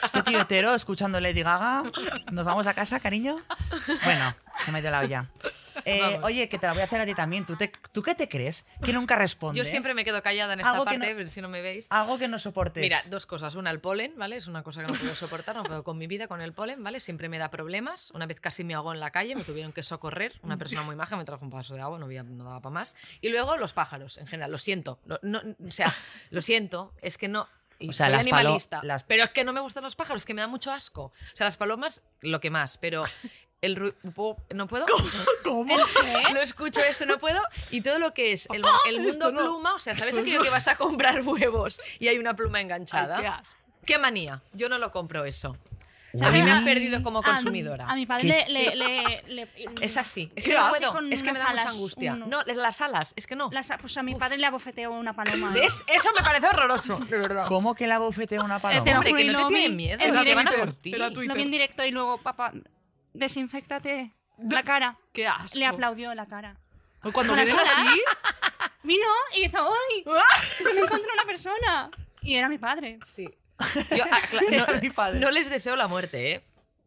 [0.04, 1.84] Este tío hetero escuchando Lady Gaga.
[2.32, 3.38] ¿Nos vamos a casa, cariño?
[4.04, 5.26] Bueno, se me ha ido la olla.
[5.86, 7.46] Eh, oye, que te la voy a hacer a ti también.
[7.46, 8.66] ¿Tú, te- ¿Tú qué te crees?
[8.84, 9.64] Que nunca respondes.
[9.64, 11.88] Yo siempre me quedo callada en esta parte, no- si no me veis.
[11.90, 12.82] Algo que no soportes.
[12.82, 13.56] Mira, dos cosas.
[13.56, 14.38] Una, el polen, ¿vale?
[14.38, 16.84] Es una cosa que no puedo soportar, no puedo con mi vida con el polen,
[16.84, 17.00] ¿vale?
[17.00, 18.12] Siempre me da problemas.
[18.12, 20.34] Una vez casi me ahogó en la calle, me tuvieron que socorrer.
[20.44, 22.74] Una persona muy maja me trajo un vaso de agua, no, había, no daba para
[22.74, 22.96] más.
[23.22, 25.00] Y luego los pájaros, en general, lo siento.
[25.06, 25.94] No, no- o sea,
[26.30, 27.48] lo siento, es que no.
[27.78, 28.80] Y O sea, soy las animalista.
[28.84, 31.04] las- Pero es que no me gustan los pájaros, que me da mucho asco.
[31.06, 33.04] O sea, las palomas, lo que más, pero
[33.62, 33.94] el
[34.54, 34.86] ¿No puedo?
[35.44, 35.76] ¿Cómo?
[35.78, 36.34] ¿El qué?
[36.34, 37.42] No escucho eso, no puedo.
[37.72, 39.42] Y todo lo que es el, el mundo no.
[39.42, 43.18] pluma, o sea, ¿sabes aquello que vas a comprar huevos y hay una pluma enganchada?
[43.18, 43.62] Ay, qué asco.
[43.86, 44.42] ¿Qué manía?
[44.54, 45.58] Yo no lo compro eso.
[46.22, 47.88] A mí me has perdido como consumidora.
[47.90, 49.48] A, mi padre le, le, le- le-
[49.82, 50.32] Es así.
[50.34, 50.94] Es ¿Qué que no hace puedo.
[50.94, 52.14] con Es que me da mucha angustia.
[52.14, 52.26] uno?
[52.28, 53.12] No, las alas.
[53.18, 53.50] Es que no.
[53.52, 55.52] las- pues a mi padre le abofeteó una paloma.
[55.58, 55.60] ¿eh?
[55.62, 55.84] ¿Ves?
[55.88, 56.98] Eso me parece horroroso.
[57.00, 57.48] De verdad.
[57.50, 58.84] ¿Cómo que la bofetea una paloma?
[58.86, 59.98] te lo Hombre, que no lo te tienen miedo.
[60.14, 60.92] no, que van a por ti.
[60.92, 62.54] Lo vi en directo y luego, papá,
[63.16, 64.14] desinfectate
[64.50, 64.98] la cara.
[65.14, 65.58] Qué asco.
[65.58, 66.56] Le aplaudió la cara.
[67.04, 68.02] O Cuando ¿Con vienen así,
[68.84, 69.06] Vino
[69.36, 70.04] y hizo ¡Uy!
[70.58, 71.90] Que me encontré una persona.
[72.22, 73.00] Y era mi padre.
[73.16, 73.28] Sí.
[73.96, 75.20] Yo, ah, cla- Era no, mi padre.
[75.20, 76.44] no les deseo la muerte, ¿eh?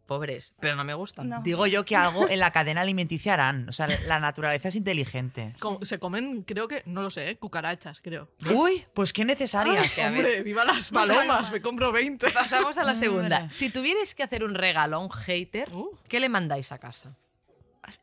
[0.09, 0.54] Pobres.
[0.59, 1.28] Pero no me gustan.
[1.28, 1.42] No.
[1.42, 3.68] Digo yo que algo en la cadena alimenticia harán.
[3.68, 5.54] O sea, la naturaleza es inteligente.
[5.82, 7.36] se comen, creo que, no lo sé, ¿eh?
[7.36, 8.30] cucarachas, creo.
[8.54, 9.94] Uy, pues qué necesarias.
[9.94, 10.18] que a ver.
[10.20, 12.30] Hombre, viva las palomas, me compro 20.
[12.30, 13.50] Pasamos a la segunda.
[13.50, 17.14] Si tuvierais que hacer un regalo a un hater, Uh, ¿qué le mandáis a casa?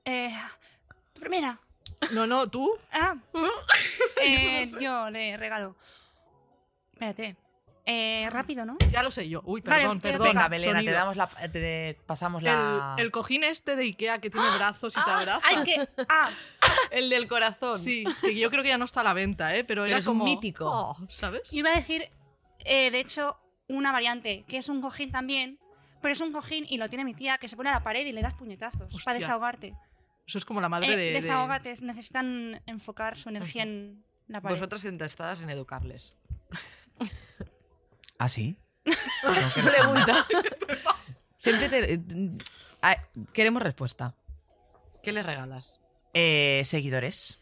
[0.06, 0.32] Eh,
[1.20, 1.60] primera.
[2.14, 2.72] no, no, tú.
[2.92, 3.16] Ah,
[4.22, 5.76] eh, yo le regalo.
[6.94, 7.36] Espérate.
[7.88, 8.78] Eh, rápido, ¿no?
[8.92, 9.42] Ya lo sé yo.
[9.46, 10.28] Uy, perdón, perdón.
[10.30, 12.96] Venga, Belena, te damos la, te pasamos El, la.
[12.98, 15.40] el cojín este de Ikea que tiene brazos y te abraza.
[15.48, 15.88] Hay que.
[16.10, 16.32] Ah,
[16.92, 17.78] El del corazón.
[17.78, 19.64] Sí, que yo creo que ya no está a la venta, ¿eh?
[19.64, 20.66] Pero, Pero era es un mítico.
[20.68, 21.44] Oh, ¿Sabes?
[21.52, 22.10] yo iba a decir,
[22.60, 25.60] eh, de hecho, una variante, que es un cojín también,
[26.02, 28.04] pero es un cojín y lo tiene mi tía, que se pone a la pared
[28.06, 29.02] y le das puñetazos Hostia.
[29.06, 29.76] para desahogarte.
[30.26, 34.42] Eso es como la madre Eh, de, de- desahógate, necesitan enfocar su energía en la
[34.42, 34.56] pared.
[34.56, 36.16] Vosotras intestadas en educarles.
[38.18, 38.58] ¿Ah, sí?
[39.64, 40.26] Pregunta.
[41.38, 42.02] Siempre te...
[42.82, 42.98] Ah,
[43.34, 44.14] Queremos respuesta.
[45.04, 45.80] ¿Qué le regalas?
[46.14, 47.40] Eh, seguidores.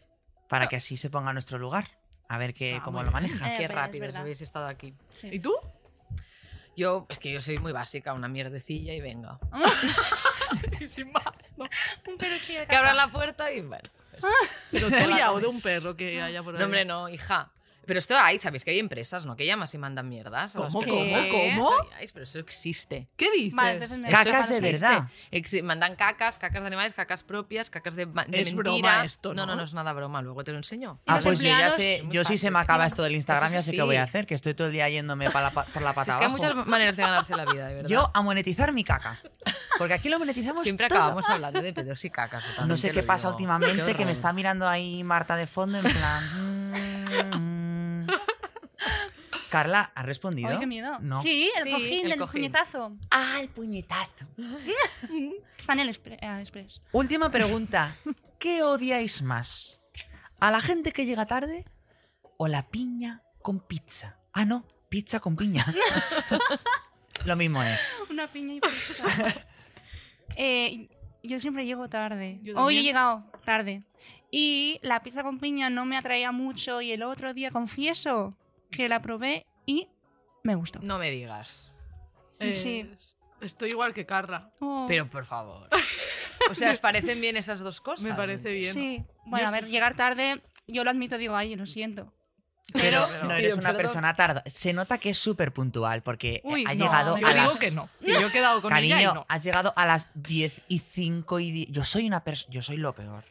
[0.48, 1.88] Para que así se ponga a nuestro lugar.
[2.28, 3.22] A ver qué, Ah, cómo muy lo bien.
[3.28, 3.54] maneja.
[3.54, 4.20] Eh, Qué es rápido verdad.
[4.22, 4.94] habéis estado aquí.
[5.10, 5.28] Sí.
[5.32, 5.54] ¿Y tú?
[6.76, 9.38] Yo, es que yo soy muy básica, una mierdecilla y venga.
[10.80, 11.24] Y sin más,
[11.56, 11.64] ¿no?
[12.06, 13.88] Un peluche de Que abran la puerta y bueno.
[14.70, 16.58] ¿Pero Te la tuya o de un perro que haya por ahí?
[16.60, 17.50] No, hombre, no, hija.
[17.86, 19.36] Pero esto hay, ¿sabéis que hay empresas, no?
[19.36, 20.56] Que llamas y mandan mierdas.
[20.56, 21.70] a las ¿Cómo, cómo, cómo?
[21.70, 23.08] No sabíais, Pero eso existe.
[23.16, 23.54] ¿Qué dices?
[23.54, 24.60] Vale, entonces Cacas de existe.
[24.60, 25.08] verdad.
[25.30, 28.62] Exi- mandan cacas, cacas de animales, cacas propias, cacas de, ma- de Es mentira.
[28.72, 29.56] broma esto, No, no, ¿no?
[29.60, 30.22] no es nada broma.
[30.22, 30.98] Luego te lo enseño.
[31.06, 31.74] ¿Y Ah, los pues yo ya empleados?
[31.76, 32.52] sé, muy yo sí se fácil.
[32.52, 33.76] me acaba esto del Instagram, Eso ya sé sí.
[33.76, 35.90] qué voy a hacer, que estoy todo el día yéndome pa la pa- por la
[35.94, 36.36] Si pata es que hay abajo.
[36.54, 37.88] muchas maneras de ganarse la vida, de verdad.
[37.90, 39.18] Yo a monetizar mi caca.
[39.78, 40.98] Porque aquí lo monetizamos Siempre todo.
[40.98, 42.44] acabamos hablando de pedos y cacas.
[42.66, 43.36] No sé qué lo pasa digo.
[43.36, 46.22] últimamente, Qué que me está mirando ahí Marta de fondo en plan...
[47.50, 47.53] mm.
[49.54, 50.48] Carla, ¿has respondido?
[50.50, 50.98] Ay, qué miedo.
[51.00, 51.22] No.
[51.22, 52.32] Sí, el Sí, cojín el cojín.
[52.42, 52.96] puñetazo.
[53.10, 54.26] Ah, el puñetazo.
[55.60, 56.80] Está en el expre- eh, Express.
[56.92, 57.96] Última pregunta.
[58.38, 59.80] ¿Qué odiáis más?
[60.40, 61.64] ¿A la gente que llega tarde
[62.36, 64.18] o la piña con pizza?
[64.32, 65.64] Ah, no, pizza con piña.
[67.24, 67.98] Lo mismo es.
[68.10, 69.04] Una piña y pizza.
[70.36, 70.88] Eh,
[71.22, 72.40] yo siempre llego tarde.
[72.42, 72.84] Yo Hoy he también.
[72.84, 73.82] llegado tarde.
[74.30, 78.36] Y la pizza con piña no me atraía mucho y el otro día confieso
[78.76, 79.88] que la probé y
[80.42, 80.80] me gustó.
[80.82, 81.70] No me digas.
[82.40, 82.88] Sí.
[82.94, 84.50] Es- Estoy igual que Carla.
[84.60, 85.68] Oh, Pero por favor.
[86.50, 88.02] O sea, ¿os parecen bien esas dos cosas?
[88.04, 88.72] Me parece bien.
[88.72, 89.04] Sí.
[89.26, 89.70] Bueno, Yo a ver, sí.
[89.70, 92.12] llegar tarde, yo lo admito, digo, ay, lo siento.
[92.72, 93.76] Pero Pero- no eres pido una perdón.
[93.76, 94.42] persona tarda.
[94.46, 97.58] Se nota que es súper puntual porque Uy, ha no, llegado Yo a digo las...
[97.58, 97.88] que no.
[98.00, 99.26] Que yo he quedado con ella y Cariño, no.
[99.28, 101.68] has llegado a las 10 y 5 y 10.
[101.70, 102.52] Yo soy una persona...
[102.52, 103.24] Yo soy lo peor.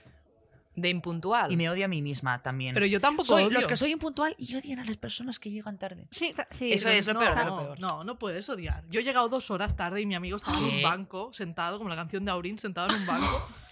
[0.75, 1.51] De impuntual.
[1.51, 2.73] Y me odio a mí misma también.
[2.73, 3.53] Pero yo tampoco soy odio.
[3.53, 6.07] los que soy impuntual y odian a las personas que llegan tarde.
[6.11, 6.71] Sí, sí.
[6.71, 7.79] Eso es lo no, peor no, lo peor.
[7.79, 8.83] No, no puedes odiar.
[8.89, 10.75] Yo he llegado dos horas tarde y mi amigo estaba en ¿Qué?
[10.77, 13.47] un banco, sentado, como la canción de Aurín, sentado en un banco.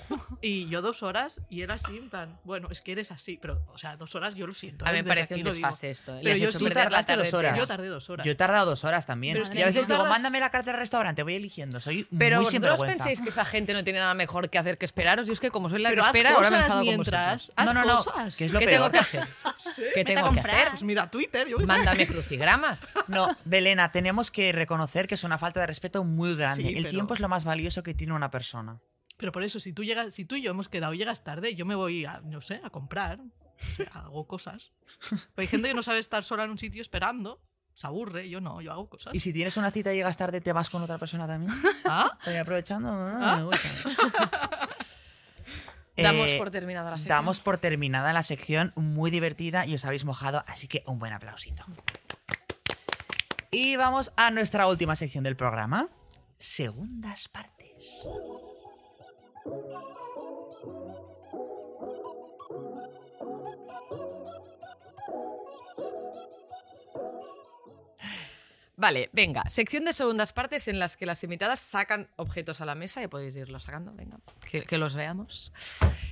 [0.42, 3.62] Y yo dos horas y él así, en plan, bueno, es que eres así, pero,
[3.74, 4.86] o sea, dos horas yo lo siento.
[4.86, 5.04] A mí ¿eh?
[5.04, 5.52] me Desde parece un digo.
[5.54, 6.12] desfase esto.
[6.14, 6.20] ¿eh?
[6.22, 7.58] Pero Le has yo hecho sí perder la tardaste tarde dos horas.
[7.58, 8.26] Yo tardé dos horas.
[8.26, 9.34] Yo he tardado dos horas también.
[9.34, 11.36] Pero es y que a veces tú digo, tardas- mándame la carta del restaurante, voy
[11.36, 11.80] eligiendo.
[11.80, 12.94] Soy Pero muy vosotros sinvergüenza.
[13.06, 15.28] pensáis que esa gente no tiene nada mejor que hacer que esperaros.
[15.28, 17.34] Yo es que como soy la Pero que espera, ahora me cosas enfado con mientras.
[17.34, 17.54] vosotros.
[17.58, 17.96] haz No, no, no.
[17.98, 18.36] cosas.
[18.38, 18.78] Que es lo ¿Qué peor.
[18.80, 19.28] tengo que hacer?
[19.60, 19.84] Sí.
[19.94, 20.70] ¿Qué tengo que hacer?
[20.70, 21.66] Pues mira, Twitter, yo qué.
[21.66, 22.82] Mándame crucigramas.
[23.08, 26.70] No, Belena, tenemos que reconocer que es una falta de respeto muy grande.
[26.78, 28.80] El tiempo es lo más valioso que tiene una persona.
[29.22, 31.54] Pero por eso, si tú llegas, si tú y yo hemos quedado y llegas tarde,
[31.54, 33.20] yo me voy a, no sé, a comprar.
[33.20, 34.72] O sea, hago cosas.
[35.10, 37.40] Pero hay gente que no sabe estar sola en un sitio esperando.
[37.76, 39.14] Se aburre, yo no, yo hago cosas.
[39.14, 41.56] Y si tienes una cita y llegas tarde, ¿te vas con otra persona también?
[41.86, 42.18] ¿Ah?
[42.18, 42.90] Estoy aprovechando.
[42.90, 43.38] Ah, ¿Ah?
[43.38, 43.70] me gusta.
[45.98, 47.10] Damos Eh, por terminada la sección.
[47.16, 51.14] Damos por terminada la sección, muy divertida y os habéis mojado, así que un buen
[51.14, 51.64] aplausito.
[53.52, 55.90] Y vamos a nuestra última sección del programa,
[56.40, 58.04] segundas partes.
[68.82, 72.74] Vale, venga, sección de segundas partes en las que las invitadas sacan objetos a la
[72.74, 74.18] mesa y podéis irlos sacando, venga,
[74.50, 75.54] que, que los veamos.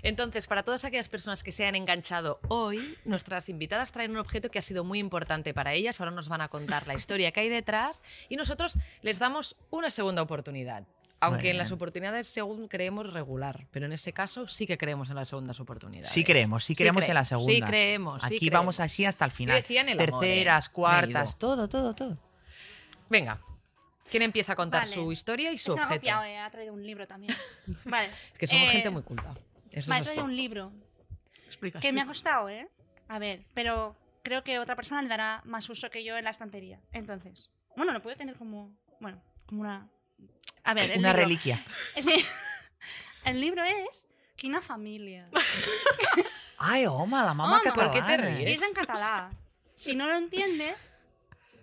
[0.03, 4.51] Entonces, para todas aquellas personas que se han enganchado hoy, nuestras invitadas traen un objeto
[4.51, 7.39] que ha sido muy importante para ellas, ahora nos van a contar la historia que
[7.39, 10.85] hay detrás y nosotros les damos una segunda oportunidad.
[11.21, 13.67] Aunque en las oportunidades, según creemos, regular.
[13.71, 16.09] Pero en ese caso sí que creemos en las segundas oportunidades.
[16.09, 17.55] Sí creemos, sí creemos en cre- las segundas.
[17.55, 18.21] Sí creemos.
[18.23, 18.91] sí Aquí vamos creemos.
[18.91, 19.57] así hasta el final.
[19.57, 20.27] decía en el amor, ¿eh?
[20.27, 22.17] Terceras, cuartas, todo, todo, todo.
[23.09, 23.39] Venga.
[24.09, 24.93] ¿Quién empieza a contar Vale.
[24.93, 25.99] su historia y su que me ha objeto?
[26.01, 27.35] copiado, eh, ha traído un libro también.
[27.85, 28.09] Vale.
[28.37, 29.35] Que somos Eh, gente muy culta.
[29.71, 30.15] Eso Me ha es así.
[30.15, 30.71] traído un libro
[31.45, 31.79] Explica.
[31.79, 32.29] que me ha explica.
[32.31, 32.67] costado, ¿eh?
[33.07, 36.31] A ver, pero creo que otra persona le dará más uso que yo en la
[36.31, 36.79] estantería.
[36.91, 39.87] Entonces, bueno, lo puede tener como, bueno, como una...
[40.63, 41.23] A ver, el Una libro.
[41.23, 41.65] reliquia.
[41.95, 42.15] Es que
[43.25, 44.05] el libro es
[44.35, 45.27] Quina Familia.
[46.57, 48.59] Ay, home, la mamá Home, ¿por qué te ríes?
[48.61, 49.37] Es en catalán.
[49.75, 50.73] Si no lo entiende,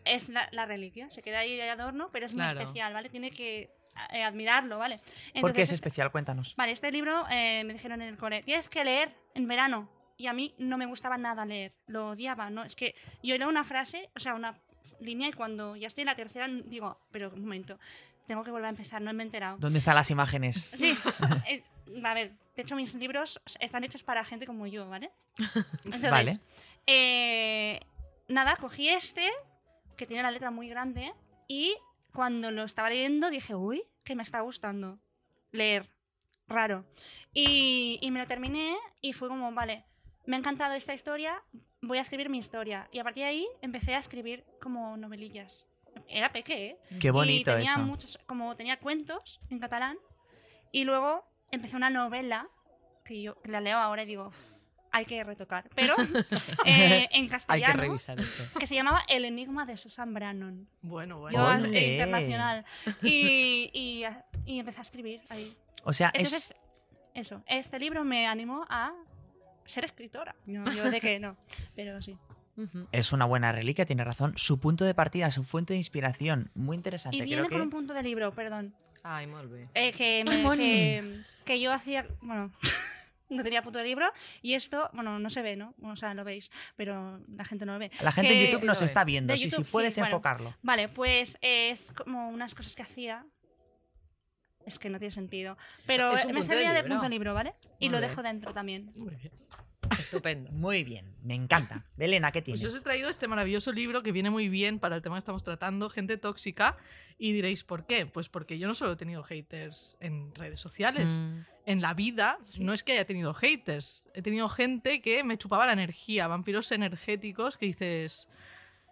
[0.05, 1.11] es la, la reliquia.
[1.11, 2.55] Se queda ahí de adorno, pero es Claro.
[2.55, 3.11] muy especial, ¿vale?
[3.11, 3.71] Tiene que
[4.11, 4.97] eh, admirarlo, ¿vale?
[4.99, 6.11] ¿Por qué Entonces, es especial?
[6.11, 6.55] Cuéntanos.
[6.57, 9.91] Vale, este libro eh, me dijeron en el cole, tienes que leer en verano.
[10.19, 12.65] Y a mí no me gustaba nada leer, lo odiaba, ¿no?
[12.65, 14.59] Es que yo leo una frase, o sea, una
[14.99, 17.79] línea y cuando ya estoy en la tercera digo, pero un momento,
[18.27, 19.57] tengo que volver a empezar, no me he enterado.
[19.59, 20.69] ¿Dónde están las imágenes?
[20.77, 20.97] Sí,
[21.49, 21.63] eh,
[22.05, 25.11] a ver, de hecho mis libros están hechos para gente como yo, ¿vale?
[25.85, 26.41] Entonces, Vale.
[26.87, 27.81] eh,
[28.29, 29.29] nada, cogí este,
[29.97, 31.13] que tiene la letra muy grande,
[31.49, 31.77] y
[32.13, 34.99] cuando lo estaba leyendo dije, uy, que me está gustando
[35.53, 35.89] leer.
[36.49, 36.85] Raro.
[37.35, 39.85] Y, y me lo terminé y fue como, vale,
[40.27, 41.43] me ha encantado esta historia,
[41.83, 42.89] voy a escribir mi historia.
[42.93, 45.67] Y a partir de ahí empecé a escribir como novelillas.
[46.09, 46.79] Era peque, ¿eh?
[47.01, 47.81] Qué bonito y tenía eso.
[47.81, 49.97] muchos, como tenía cuentos en catalán.
[50.73, 52.49] Y luego empecé una novela
[53.05, 54.57] que yo que la leo ahora y digo, "Uf,
[54.93, 55.69] hay que retocar.
[55.75, 55.95] Pero
[56.65, 58.45] eh, en Hay que castellano, revisar eso.
[58.59, 60.69] que se llamaba El enigma de Susan Brannon.
[60.83, 61.37] Bueno, bueno.
[61.63, 62.65] Yo eh, internacional.
[63.03, 64.05] Y, y,
[64.47, 65.57] y empecé a escribir ahí.
[65.85, 66.55] O sea, es, Entonces,
[67.15, 68.93] eso, este libro me animó a
[69.67, 70.35] ser escritora.
[70.47, 71.37] No, yo de que no,
[71.75, 72.17] pero sí.
[72.93, 74.33] Es una buena reliquia, tiene razón.
[74.37, 77.17] Su punto de partida, su fuente de inspiración, muy interesante.
[77.17, 77.55] Y Creo viene que...
[77.55, 78.75] por un punto de libro, perdón.
[79.03, 79.71] Ay, muy bien.
[79.75, 82.51] Eh, que, me- que, que yo hacía, bueno,
[83.29, 84.11] no tenía punto de libro
[84.43, 85.75] y esto, bueno, no se ve, ¿no?
[85.83, 87.91] O sea, lo veis, pero la gente no lo ve.
[88.01, 90.17] La gente que- de YouTube Sí, nos está viendo, sí, YouTube, sí, puedes sí, bueno.
[90.17, 90.55] enfocarlo.
[90.63, 93.25] Vale, pues es como unas cosas que hacía.
[94.65, 95.57] Es que no tiene sentido.
[95.87, 96.89] Pero Es un me punto de servía de libro.
[96.95, 97.55] punto de libro, ¿vale?
[97.79, 98.11] Y Muy lo bien.
[98.11, 98.91] dejo dentro también.
[98.97, 99.33] Muy bien.
[99.99, 100.51] Estupendo.
[100.53, 101.85] Muy bien, me encanta.
[101.97, 102.63] Belena, ¿qué Pues tienes?
[102.63, 105.21] yo os he traído este maravilloso libro que viene muy bien para el tema que
[105.21, 106.77] estamos tratando, gente tóxica.
[107.19, 108.05] Y diréis, ¿por qué?
[108.05, 111.09] Pues porque yo no solo he tenido haters en redes sociales.
[111.09, 111.41] Mm.
[111.65, 114.07] En la vida no es que haya tenido haters.
[114.15, 118.29] He tenido gente que me chupaba la energía, vampiros energéticos que dices,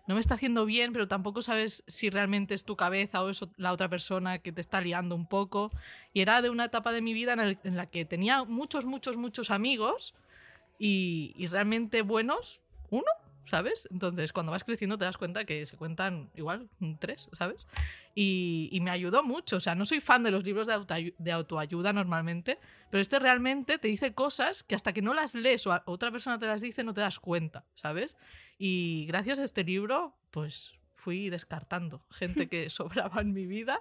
[0.07, 3.41] no me está haciendo bien, pero tampoco sabes si realmente es tu cabeza o es
[3.59, 5.70] la otra persona que te está liando un poco.
[6.14, 8.87] Y era de una etapa de mi vida en, el- en la que tenía muchos,
[8.87, 10.14] muchos, muchos amigos
[10.79, 12.61] y, y realmente buenos,
[12.91, 13.05] uno,
[13.47, 13.89] ¿sabes?
[13.91, 16.68] Entonces, cuando vas creciendo te das cuenta que se cuentan igual
[16.99, 17.66] tres, ¿sabes?
[18.14, 19.57] Y, y me ayudó mucho.
[19.57, 22.59] O sea, no soy fan de los libros de, autoayu- de autoayuda normalmente,
[22.91, 26.11] pero este realmente te dice cosas que hasta que no las lees o a- otra
[26.11, 28.16] persona te las dice no te das cuenta, ¿sabes?
[28.59, 33.81] Y gracias a este libro, pues fui descartando gente que sobraba en mi vida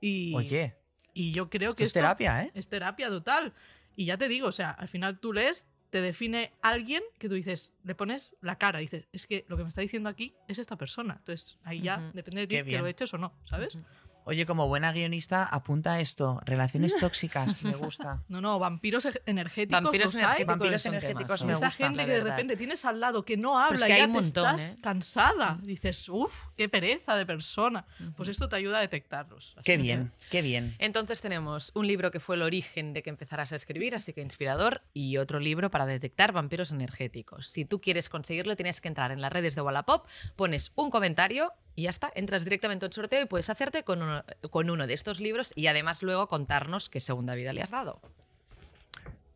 [0.00, 0.74] y, Oye,
[1.12, 2.50] y yo creo esto que es esto terapia, ¿eh?
[2.54, 3.52] es terapia total.
[3.96, 7.36] Y ya te digo, o sea, al final tú lees, te define alguien que tú
[7.36, 10.58] dices, le pones la cara, dices, es que lo que me está diciendo aquí es
[10.58, 11.14] esta persona.
[11.20, 13.78] Entonces ahí ya depende de ti que lo eches o no, ¿sabes?
[14.26, 16.40] Oye, como buena guionista, apunta esto.
[16.44, 18.22] Relaciones tóxicas, me gusta.
[18.28, 19.82] No, no, vampiros e- energéticos.
[19.82, 23.00] Vampiros energéticos Vampiros son energéticos me Esa gusta, gente la que de repente tienes al
[23.00, 24.78] lado que no habla es que y ya un te montón, estás ¿eh?
[24.82, 25.58] cansada.
[25.62, 27.84] Dices, uff, qué pereza de persona.
[28.16, 29.52] Pues esto te ayuda a detectarlos.
[29.56, 30.74] Así Qué que- bien, qué bien.
[30.78, 34.22] Entonces tenemos un libro que fue el origen de que empezaras a escribir, así que
[34.22, 37.48] inspirador, y otro libro para detectar vampiros energéticos.
[37.48, 40.06] Si tú quieres conseguirlo, tienes que entrar en las redes de Wallapop,
[40.36, 44.24] pones un comentario y ya está, entras directamente al sorteo y puedes hacerte con uno,
[44.50, 48.00] con uno de estos libros y además luego contarnos qué segunda vida le has dado.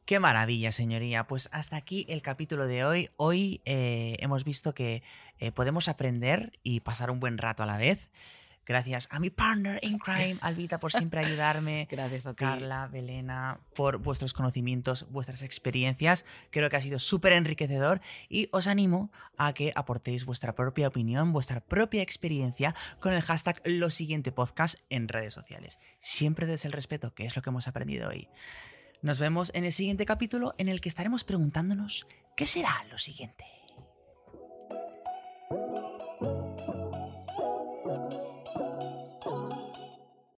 [0.09, 1.27] Qué maravilla, señoría.
[1.27, 3.11] Pues hasta aquí el capítulo de hoy.
[3.19, 5.03] Hoy eh, hemos visto que
[5.39, 8.09] eh, podemos aprender y pasar un buen rato a la vez.
[8.69, 11.89] Gracias a mi partner in crime, Albita, por siempre ayudarme.
[11.91, 12.45] Gracias a ti.
[12.45, 16.27] Carla, Belena, por vuestros conocimientos, vuestras experiencias.
[16.51, 21.33] Creo que ha sido súper enriquecedor y os animo a que aportéis vuestra propia opinión,
[21.33, 25.79] vuestra propia experiencia con el hashtag lo siguiente podcast en redes sociales.
[25.99, 28.29] Siempre desde el respeto, que es lo que hemos aprendido hoy.
[29.01, 32.07] Nos vemos en el siguiente capítulo en el que estaremos preguntándonos
[32.37, 33.58] qué será lo siguiente.